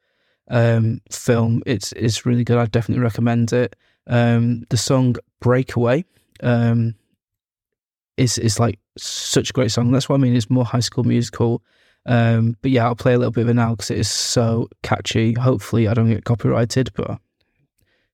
um, 0.50 1.00
film. 1.10 1.62
It's 1.66 1.92
it's 1.92 2.26
really 2.26 2.44
good. 2.44 2.58
I 2.58 2.66
definitely 2.66 3.02
recommend 3.02 3.52
it. 3.52 3.76
Um, 4.06 4.64
the 4.70 4.76
song 4.76 5.16
"Breakaway" 5.40 6.04
um, 6.42 6.94
is 8.16 8.38
is 8.38 8.58
like 8.58 8.78
such 8.98 9.50
a 9.50 9.52
great 9.52 9.70
song. 9.70 9.90
That's 9.92 10.08
what 10.08 10.16
I 10.16 10.18
mean. 10.18 10.34
It's 10.34 10.50
more 10.50 10.64
High 10.64 10.80
School 10.80 11.04
Musical. 11.04 11.62
Um, 12.06 12.56
but 12.62 12.70
yeah, 12.70 12.86
I'll 12.86 12.96
play 12.96 13.12
a 13.12 13.18
little 13.18 13.32
bit 13.32 13.42
of 13.42 13.50
it 13.50 13.54
now 13.54 13.72
because 13.72 13.90
it 13.90 13.98
is 13.98 14.10
so 14.10 14.68
catchy. 14.82 15.34
Hopefully, 15.34 15.86
I 15.88 15.94
don't 15.94 16.08
get 16.08 16.24
copyrighted, 16.24 16.90
but 16.94 17.18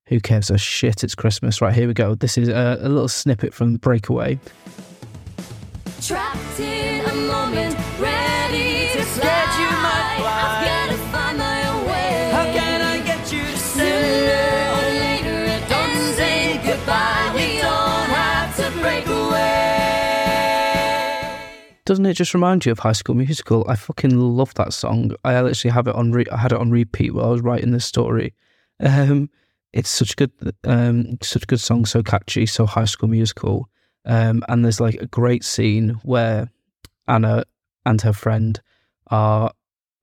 who 0.08 0.20
cares 0.20 0.50
a 0.50 0.58
shit? 0.58 1.02
It's 1.04 1.14
Christmas. 1.14 1.60
Right 1.60 1.74
here 1.74 1.88
we 1.88 1.94
go. 1.94 2.14
This 2.14 2.38
is 2.38 2.48
a, 2.48 2.78
a 2.80 2.88
little 2.88 3.08
snippet 3.08 3.52
from 3.54 3.76
"Breakaway." 3.76 4.38
Trapped 6.00 6.60
in 6.60 7.04
a 7.04 7.14
moment, 7.14 7.74
ready 7.98 8.88
to 8.92 9.02
fly. 9.02 9.32
I've 10.18 10.64
gotta 10.64 10.96
find 11.10 11.38
my 11.38 11.68
own 11.68 11.86
way. 11.86 12.30
How 12.32 12.44
can 12.52 12.80
I 12.82 12.98
get 13.04 13.32
you 13.32 13.40
to 13.42 13.56
Sooner 13.56 13.84
or 14.72 14.82
later 15.00 15.44
it 15.44 15.68
Don't 15.68 15.90
ends. 15.90 16.16
say 16.16 16.60
goodbye. 16.64 17.32
We 17.34 17.58
don't 17.60 18.10
have 18.10 18.56
to 18.56 18.70
break 18.80 19.06
away. 19.06 19.32
Doesn't 21.84 22.06
it 22.06 22.14
just 22.14 22.34
remind 22.34 22.66
you 22.66 22.72
of 22.72 22.78
High 22.80 22.92
School 22.92 23.14
Musical? 23.14 23.64
I 23.68 23.74
fucking 23.76 24.16
love 24.18 24.54
that 24.54 24.72
song. 24.72 25.12
I 25.24 25.40
literally 25.40 25.72
have 25.72 25.88
it 25.88 25.94
on. 25.94 26.12
Re- 26.12 26.26
I 26.30 26.36
had 26.36 26.52
it 26.52 26.58
on 26.58 26.70
repeat 26.70 27.14
while 27.14 27.26
I 27.26 27.30
was 27.30 27.40
writing 27.42 27.70
this 27.72 27.84
story. 27.86 28.34
Um, 28.80 29.30
it's 29.76 29.90
such 29.90 30.16
good, 30.16 30.32
um, 30.64 31.18
such 31.22 31.46
good 31.46 31.60
song, 31.60 31.84
so 31.84 32.02
catchy, 32.02 32.46
so 32.46 32.64
High 32.64 32.86
School 32.86 33.10
Musical. 33.10 33.68
Um, 34.06 34.42
and 34.48 34.64
there's 34.64 34.80
like 34.80 34.94
a 34.94 35.06
great 35.06 35.44
scene 35.44 35.90
where 36.02 36.48
Anna 37.06 37.44
and 37.84 38.00
her 38.00 38.14
friend 38.14 38.58
are 39.10 39.52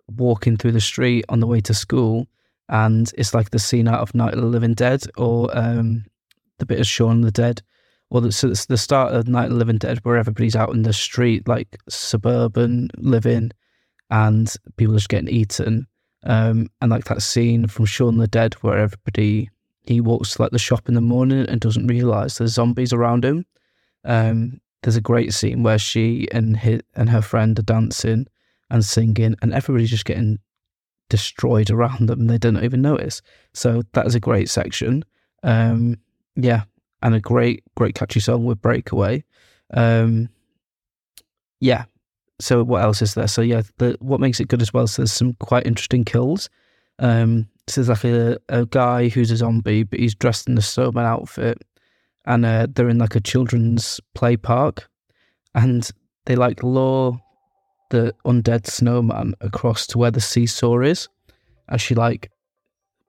walking 0.08 0.58
through 0.58 0.74
the 0.74 0.82
street 0.82 1.26
on 1.30 1.40
the 1.40 1.48
way 1.48 1.60
to 1.62 1.74
school, 1.74 2.28
and 2.70 3.12
it's 3.18 3.34
like 3.34 3.50
the 3.50 3.58
scene 3.60 3.88
out 3.88 4.02
of 4.02 4.14
Night 4.14 4.34
of 4.36 4.42
the 4.42 4.46
Living 4.46 4.76
Dead 4.76 5.04
or 5.18 5.50
um, 5.58 6.06
the 6.60 6.66
bit 6.68 6.80
of 6.80 6.86
Shaun 6.86 7.22
the 7.22 7.32
Dead. 7.32 7.62
Well, 8.12 8.22
the- 8.22 8.32
so 8.32 8.50
it's 8.50 8.68
the 8.68 8.78
start 8.78 9.14
of 9.14 9.28
Night 9.28 9.46
of 9.46 9.52
the 9.54 9.58
Living 9.58 9.80
Dead 9.80 10.00
where 10.04 10.18
everybody's 10.18 10.56
out 10.56 10.74
in 10.74 10.84
the 10.84 10.94
street, 10.94 11.48
like 11.48 11.78
suburban 11.90 12.90
living, 12.98 13.52
and 14.12 14.54
people 14.78 14.94
are 14.94 14.98
just 15.00 15.10
getting 15.10 15.34
eaten. 15.34 15.88
Um, 16.26 16.70
and 16.80 16.92
like 16.92 17.06
that 17.06 17.24
scene 17.24 17.68
from 17.68 17.86
Shaun 17.86 18.18
the 18.18 18.28
Dead 18.28 18.54
where 18.62 18.78
everybody 18.78 19.50
he 19.86 20.02
walks 20.02 20.40
like 20.40 20.52
the 20.52 20.60
shop 20.60 20.88
in 20.88 20.96
the 20.96 21.02
morning 21.02 21.46
and 21.48 21.60
doesn't 21.60 21.88
realize 21.88 22.38
there's 22.38 22.54
zombies 22.54 22.94
around 22.94 23.26
him. 23.26 23.46
Um, 24.06 24.62
there's 24.82 24.96
a 24.96 25.02
great 25.02 25.34
scene 25.34 25.64
where 25.64 25.80
she 25.80 26.28
and 26.32 26.58
his, 26.58 26.82
and 26.96 27.10
her 27.10 27.22
friend 27.22 27.58
are 27.60 27.64
dancing 27.64 28.28
and 28.70 28.84
singing, 28.84 29.36
and 29.42 29.54
everybody's 29.54 29.90
just 29.90 30.06
getting 30.06 30.40
destroyed 31.10 31.70
around 31.70 32.08
them. 32.08 32.28
They 32.28 32.38
don't 32.38 32.64
even 32.64 32.82
notice. 32.82 33.22
So 33.54 33.84
that 33.94 34.08
is 34.08 34.16
a 34.16 34.20
great 34.20 34.50
section. 34.50 35.06
Um, 35.44 35.98
yeah, 36.36 36.64
and 37.02 37.14
a 37.14 37.20
great, 37.20 37.64
great 37.76 37.96
catchy 37.96 38.20
song 38.20 38.46
with 38.46 38.62
Breakaway. 38.62 39.24
Um, 39.74 40.30
yeah. 41.60 41.86
So 42.40 42.64
what 42.64 42.82
else 42.82 43.02
is 43.02 43.14
there? 43.14 43.28
So 43.28 43.42
yeah, 43.42 43.62
the, 43.78 43.96
what 44.00 44.20
makes 44.20 44.40
it 44.40 44.48
good 44.48 44.62
as 44.62 44.74
well? 44.74 44.88
So 44.88 45.02
there's 45.02 45.14
some 45.14 45.34
quite 45.34 45.68
interesting 45.68 46.04
kills. 46.04 46.50
Um, 47.00 47.48
there's 47.68 47.90
like 47.90 48.04
a, 48.04 48.38
a 48.50 48.66
guy 48.66 49.10
who's 49.10 49.32
a 49.32 49.38
zombie, 49.38 49.84
but 49.84 50.00
he's 50.00 50.16
dressed 50.16 50.48
in 50.48 50.58
a 50.58 50.62
snowman 50.62 51.06
outfit, 51.06 51.58
and 52.26 52.46
uh, 52.46 52.68
they're 52.74 52.90
in 52.90 52.98
like 52.98 53.16
a 53.16 53.22
children's 53.22 54.00
play 54.16 54.38
park, 54.38 54.90
and 55.56 55.90
they 56.26 56.36
like 56.36 56.64
lure 56.64 57.20
the 57.90 58.14
undead 58.26 58.68
snowman 58.68 59.36
across 59.42 59.88
to 59.88 59.98
where 59.98 60.12
the 60.12 60.22
seesaw 60.22 60.80
is, 60.82 61.08
and 61.70 61.80
she 61.80 61.96
like 61.96 62.32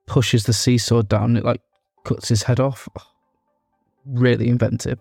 pushes 0.06 0.44
the 0.44 0.52
seesaw 0.52 1.02
down, 1.02 1.30
and 1.30 1.38
it 1.38 1.44
like 1.44 1.60
cuts 2.04 2.28
his 2.28 2.42
head 2.44 2.60
off. 2.60 2.88
Really 4.06 4.48
inventive, 4.48 4.98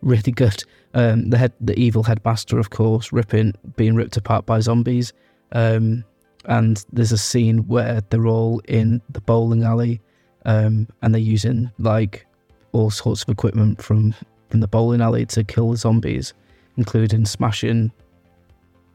really 0.00 0.32
good. 0.32 0.64
Um, 0.94 1.28
the 1.30 1.38
head, 1.38 1.52
the 1.60 1.78
evil 1.78 2.02
headmaster, 2.02 2.58
of 2.58 2.70
course, 2.70 3.12
ripping, 3.12 3.52
being 3.76 3.94
ripped 3.94 4.16
apart 4.16 4.46
by 4.46 4.60
zombies. 4.60 5.12
Um, 5.52 6.04
and 6.46 6.84
there's 6.92 7.12
a 7.12 7.18
scene 7.18 7.66
where 7.68 8.00
they're 8.10 8.26
all 8.26 8.60
in 8.68 9.00
the 9.10 9.20
bowling 9.20 9.64
alley, 9.64 10.00
um, 10.44 10.88
and 11.02 11.14
they're 11.14 11.20
using 11.20 11.70
like 11.78 12.26
all 12.72 12.90
sorts 12.90 13.22
of 13.22 13.28
equipment 13.28 13.82
from 13.82 14.14
from 14.50 14.60
the 14.60 14.68
bowling 14.68 15.00
alley 15.00 15.26
to 15.26 15.44
kill 15.44 15.70
the 15.70 15.76
zombies, 15.76 16.34
including 16.76 17.24
smashing 17.24 17.90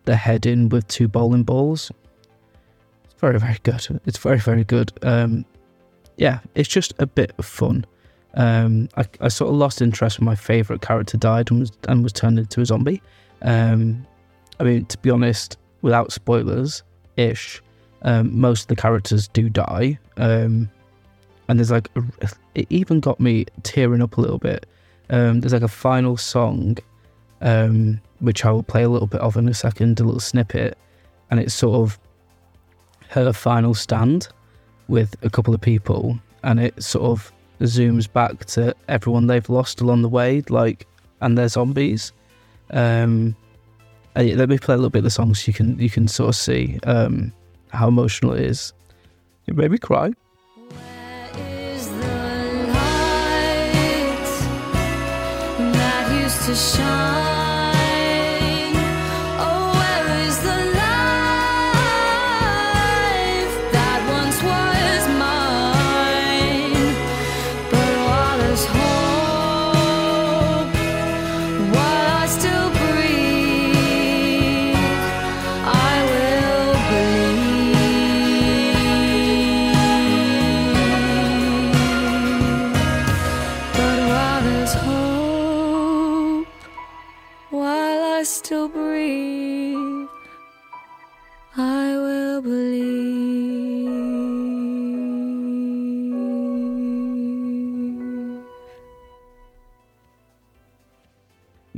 the 0.05 0.15
head 0.15 0.45
in 0.45 0.69
with 0.69 0.87
two 0.87 1.07
bowling 1.07 1.43
balls. 1.43 1.91
It's 3.05 3.13
very 3.19 3.39
very 3.39 3.57
good. 3.63 4.01
It's 4.05 4.17
very 4.17 4.39
very 4.39 4.63
good. 4.63 4.91
Um, 5.03 5.45
yeah, 6.17 6.39
it's 6.55 6.69
just 6.69 6.93
a 6.99 7.05
bit 7.05 7.33
of 7.37 7.45
fun. 7.45 7.85
Um, 8.35 8.87
I, 8.95 9.05
I 9.19 9.27
sort 9.27 9.49
of 9.49 9.57
lost 9.57 9.81
interest 9.81 10.19
when 10.19 10.25
my 10.25 10.35
favorite 10.35 10.81
character 10.81 11.17
died 11.17 11.51
and 11.51 11.59
was 11.59 11.71
and 11.87 12.03
was 12.03 12.13
turned 12.13 12.39
into 12.39 12.61
a 12.61 12.65
zombie. 12.65 13.01
Um, 13.41 14.05
I 14.59 14.63
mean, 14.63 14.85
to 14.85 14.97
be 14.99 15.09
honest, 15.09 15.57
without 15.81 16.11
spoilers, 16.11 16.83
ish, 17.17 17.61
um, 18.03 18.39
most 18.39 18.63
of 18.63 18.67
the 18.67 18.75
characters 18.75 19.27
do 19.27 19.49
die. 19.49 19.99
Um, 20.17 20.69
and 21.47 21.59
there's 21.59 21.71
like, 21.71 21.89
a, 21.95 22.29
it 22.55 22.67
even 22.69 22.99
got 22.99 23.19
me 23.19 23.45
tearing 23.63 24.01
up 24.01 24.17
a 24.17 24.21
little 24.21 24.39
bit. 24.39 24.65
Um, 25.09 25.41
there's 25.41 25.53
like 25.53 25.61
a 25.61 25.67
final 25.67 26.15
song, 26.17 26.77
um, 27.41 27.99
which 28.19 28.45
I 28.45 28.51
will 28.51 28.63
play 28.63 28.83
a 28.83 28.89
little 28.89 29.07
bit 29.07 29.21
of 29.21 29.35
in 29.35 29.47
a 29.49 29.53
second, 29.53 29.99
a 29.99 30.03
little 30.03 30.19
snippet, 30.19 30.77
and 31.29 31.39
it's 31.39 31.53
sort 31.53 31.75
of 31.75 31.99
her 33.09 33.33
final 33.33 33.73
stand 33.73 34.29
with 34.87 35.15
a 35.21 35.29
couple 35.29 35.53
of 35.53 35.61
people, 35.61 36.17
and 36.43 36.59
it 36.59 36.81
sort 36.81 37.05
of 37.05 37.31
zooms 37.59 38.11
back 38.11 38.45
to 38.45 38.73
everyone 38.87 39.27
they've 39.27 39.49
lost 39.49 39.81
along 39.81 40.01
the 40.01 40.09
way, 40.09 40.43
like, 40.49 40.87
and 41.19 41.37
they're 41.37 41.47
zombies. 41.47 42.13
Um, 42.71 43.35
uh, 44.15 44.23
let 44.23 44.49
me 44.49 44.57
play 44.57 44.75
a 44.75 44.77
little 44.77 44.89
bit 44.89 44.99
of 44.99 45.03
the 45.05 45.09
song 45.09 45.33
so 45.33 45.47
you 45.47 45.53
can 45.53 45.79
you 45.79 45.89
can 45.89 46.07
sort 46.07 46.29
of 46.29 46.35
see 46.35 46.79
um, 46.83 47.31
how 47.69 47.87
emotional 47.87 48.33
it 48.33 48.41
is. 48.41 48.73
It 49.47 49.55
made 49.55 49.71
me 49.71 49.77
cry. 49.77 50.11
Where 50.69 51.73
is 51.73 51.87
the 51.89 51.95
light 52.73 53.71
that 55.73 56.21
used 56.23 56.45
to 56.45 56.55
shine? 56.55 57.00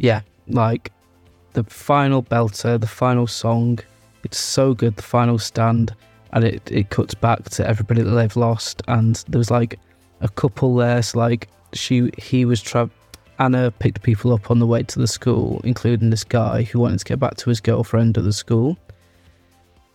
Yeah, 0.03 0.19
like 0.49 0.91
the 1.53 1.63
final 1.63 2.21
belter, 2.21 2.77
the 2.77 2.87
final 2.87 3.25
song. 3.25 3.79
It's 4.25 4.37
so 4.37 4.73
good. 4.73 4.97
The 4.97 5.01
final 5.01 5.39
stand, 5.39 5.95
and 6.33 6.43
it 6.43 6.69
it 6.69 6.89
cuts 6.89 7.13
back 7.13 7.45
to 7.51 7.65
everybody 7.65 8.01
that 8.01 8.11
they've 8.11 8.35
lost. 8.35 8.81
And 8.89 9.15
there 9.29 9.37
was 9.37 9.49
like 9.49 9.79
a 10.19 10.27
couple 10.27 10.75
there. 10.75 11.01
So 11.01 11.19
like 11.19 11.47
she 11.71 12.11
he 12.17 12.43
was 12.43 12.61
trapped. 12.61 12.91
Anna 13.39 13.71
picked 13.71 14.03
people 14.03 14.33
up 14.33 14.51
on 14.51 14.59
the 14.59 14.67
way 14.67 14.83
to 14.83 14.99
the 14.99 15.07
school, 15.07 15.61
including 15.63 16.09
this 16.09 16.25
guy 16.25 16.63
who 16.63 16.81
wanted 16.81 16.99
to 16.99 17.05
get 17.05 17.19
back 17.21 17.37
to 17.37 17.49
his 17.49 17.61
girlfriend 17.61 18.17
at 18.17 18.25
the 18.25 18.33
school. 18.33 18.77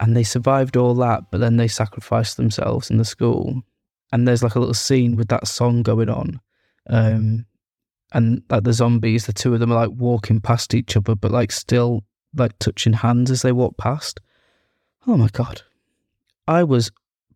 And 0.00 0.16
they 0.16 0.24
survived 0.24 0.78
all 0.78 0.94
that, 0.94 1.30
but 1.30 1.40
then 1.40 1.58
they 1.58 1.68
sacrificed 1.68 2.38
themselves 2.38 2.90
in 2.90 2.96
the 2.96 3.04
school. 3.04 3.62
And 4.10 4.26
there's 4.26 4.42
like 4.42 4.54
a 4.54 4.58
little 4.58 4.72
scene 4.72 5.16
with 5.16 5.28
that 5.28 5.46
song 5.46 5.82
going 5.82 6.08
on. 6.08 6.40
Um, 6.86 7.44
and 8.12 8.42
like 8.50 8.64
the 8.64 8.72
zombies, 8.72 9.26
the 9.26 9.32
two 9.32 9.54
of 9.54 9.60
them 9.60 9.72
are 9.72 9.86
like 9.86 9.90
walking 9.90 10.40
past 10.40 10.74
each 10.74 10.96
other, 10.96 11.14
but 11.14 11.30
like 11.30 11.52
still 11.52 12.04
like 12.34 12.58
touching 12.58 12.92
hands 12.92 13.30
as 13.30 13.42
they 13.42 13.52
walk 13.52 13.76
past. 13.76 14.20
Oh 15.06 15.16
my 15.16 15.28
god, 15.28 15.62
I 16.46 16.64
was 16.64 16.90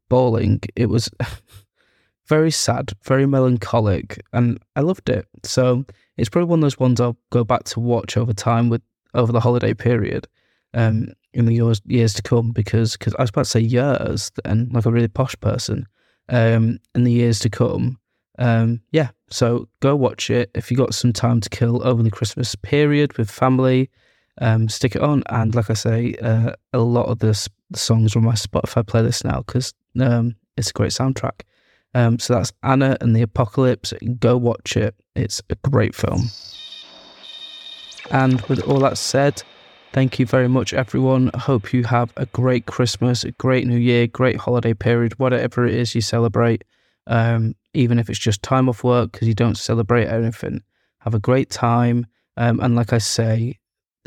bawling. 0.09 0.61
It 0.77 0.87
was 0.87 1.11
very 2.27 2.51
sad, 2.51 2.93
very 3.03 3.27
melancholic, 3.27 4.23
and 4.33 4.59
I 4.77 4.81
loved 4.81 5.09
it. 5.09 5.27
So 5.43 5.85
it's 6.17 6.29
probably 6.29 6.49
one 6.49 6.61
of 6.61 6.63
those 6.63 6.79
ones 6.79 7.01
I'll 7.01 7.19
go 7.31 7.45
back 7.45 7.65
to 7.65 7.81
watch 7.81 8.17
over 8.17 8.33
time 8.33 8.69
with 8.69 8.83
over 9.15 9.33
the 9.33 9.41
holiday 9.41 9.75
period, 9.75 10.27
um, 10.75 11.09
in 11.35 11.47
the 11.47 11.55
years 11.55 11.81
years 11.87 12.15
to 12.15 12.23
come 12.23 12.51
because 12.51 12.97
cause 12.97 13.15
I 13.19 13.23
was 13.23 13.31
about 13.31 13.45
to 13.45 13.51
say 13.51 13.61
years 13.61 14.31
and 14.45 14.73
like 14.73 14.87
a 14.87 14.91
really 14.91 15.09
posh 15.09 15.39
person, 15.41 15.87
um, 16.29 16.79
in 16.95 17.05
the 17.05 17.13
years 17.13 17.39
to 17.41 17.51
come. 17.51 17.99
Um, 18.39 18.81
yeah, 18.91 19.11
so 19.29 19.69
go 19.81 19.95
watch 19.95 20.31
it 20.31 20.51
if 20.55 20.71
you 20.71 20.77
got 20.77 20.95
some 20.95 21.13
time 21.13 21.41
to 21.41 21.51
kill 21.51 21.87
over 21.87 22.03
the 22.03 22.11
Christmas 22.11 22.55
period 22.55 23.17
with 23.19 23.31
family. 23.31 23.91
Um, 24.41 24.69
stick 24.69 24.97
it 24.97 25.03
on, 25.03 25.23
and 25.29 25.55
like 25.55 25.69
I 25.69 25.75
say, 25.75 26.15
uh, 26.23 26.53
a 26.73 26.79
lot 26.79 27.07
of 27.07 27.19
the 27.19 27.35
songs 27.75 28.17
are 28.17 28.19
on 28.19 28.25
my 28.25 28.33
Spotify 28.33 28.83
playlist 28.83 29.25
now 29.25 29.43
because 29.43 29.75
um, 30.01 30.37
it's 30.57 30.71
a 30.71 30.73
great 30.73 30.93
soundtrack. 30.93 31.43
Um, 31.95 32.19
so 32.19 32.35
that's 32.35 32.53
Anna 32.63 32.97
and 33.03 33.15
the 33.15 33.21
Apocalypse. 33.21 33.93
Go 34.19 34.39
watch 34.39 34.77
it; 34.77 34.95
it's 35.15 35.43
a 35.51 35.57
great 35.57 35.95
film. 35.95 36.31
And 38.11 38.41
with 38.43 38.61
all 38.63 38.81
that 38.81 38.99
said, 38.99 39.43
thank 39.93 40.19
you 40.19 40.27
very 40.27 40.49
much, 40.49 40.73
everyone. 40.75 41.31
Hope 41.35 41.73
you 41.73 41.85
have 41.85 42.13
a 42.17 42.27
great 42.27 42.67
Christmas, 42.67 43.25
a 43.25 43.33
great 43.33 43.67
New 43.67 43.79
Year, 43.79 44.07
great 44.07 44.37
holiday 44.37 44.75
period, 44.75 45.19
whatever 45.19 45.67
it 45.67 45.75
is 45.75 45.95
you 45.95 46.01
celebrate. 46.01 46.65
Um, 47.07 47.55
even 47.75 47.99
if 47.99 48.11
it's 48.11 48.19
just 48.19 48.43
time 48.43 48.69
off 48.69 48.85
work 48.85 49.13
because 49.13 49.29
you 49.29 49.35
don't 49.35 49.57
celebrate 49.57 50.07
anything. 50.07 50.63
Have 50.99 51.15
a 51.15 51.21
great 51.21 51.51
time. 51.51 52.07
Um, 52.37 52.61
and 52.61 52.77
like 52.77 52.93
I 52.93 52.99
say, 52.99 53.59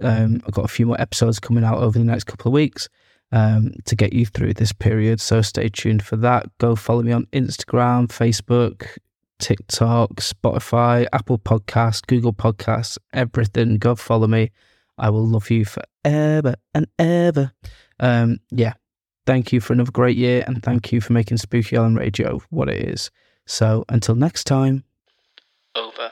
um, 0.02 0.42
I've 0.46 0.54
got 0.54 0.66
a 0.66 0.70
few 0.70 0.86
more 0.86 1.00
episodes 1.00 1.40
coming 1.40 1.64
out 1.64 1.80
over 1.80 1.98
the 1.98 2.06
next 2.06 2.26
couple 2.26 2.50
of 2.50 2.54
weeks 2.54 2.90
um, 3.32 3.72
to 3.86 3.96
get 3.96 4.14
you 4.14 4.26
through 4.26 4.54
this 4.54 4.72
period. 4.72 5.20
So 5.22 5.42
stay 5.42 5.70
tuned 5.70 6.04
for 6.04 6.16
that. 6.18 6.46
Go 6.58 6.76
follow 6.76 7.04
me 7.04 7.12
on 7.12 7.26
Instagram, 7.28 8.08
Facebook, 8.08 8.98
TikTok, 9.40 10.16
Spotify, 10.16 11.08
Apple 11.14 11.40
Podcast, 11.40 12.08
Google 12.08 12.34
Podcasts, 12.34 12.98
everything. 13.14 13.78
Go 13.78 13.96
follow 13.96 14.28
me. 14.28 14.52
I 14.98 15.10
will 15.10 15.28
love 15.28 15.50
you 15.50 15.66
forever 15.66 16.56
and 16.74 16.88
ever. 16.98 17.52
Um, 18.00 18.40
yeah. 18.52 18.74
Thank 19.26 19.52
you 19.52 19.60
for 19.60 19.74
another 19.74 19.92
great 19.92 20.18
year 20.18 20.44
and 20.46 20.62
thank 20.62 20.92
you 20.92 21.02
for 21.02 21.14
making 21.14 21.38
Spooky 21.38 21.76
Island 21.76 21.98
Radio 21.98 22.40
what 22.52 22.70
it 22.70 22.88
is. 22.88 23.10
So 23.46 23.86
until 23.90 24.16
next 24.16 24.46
time, 24.46 24.84
over. 25.76 26.12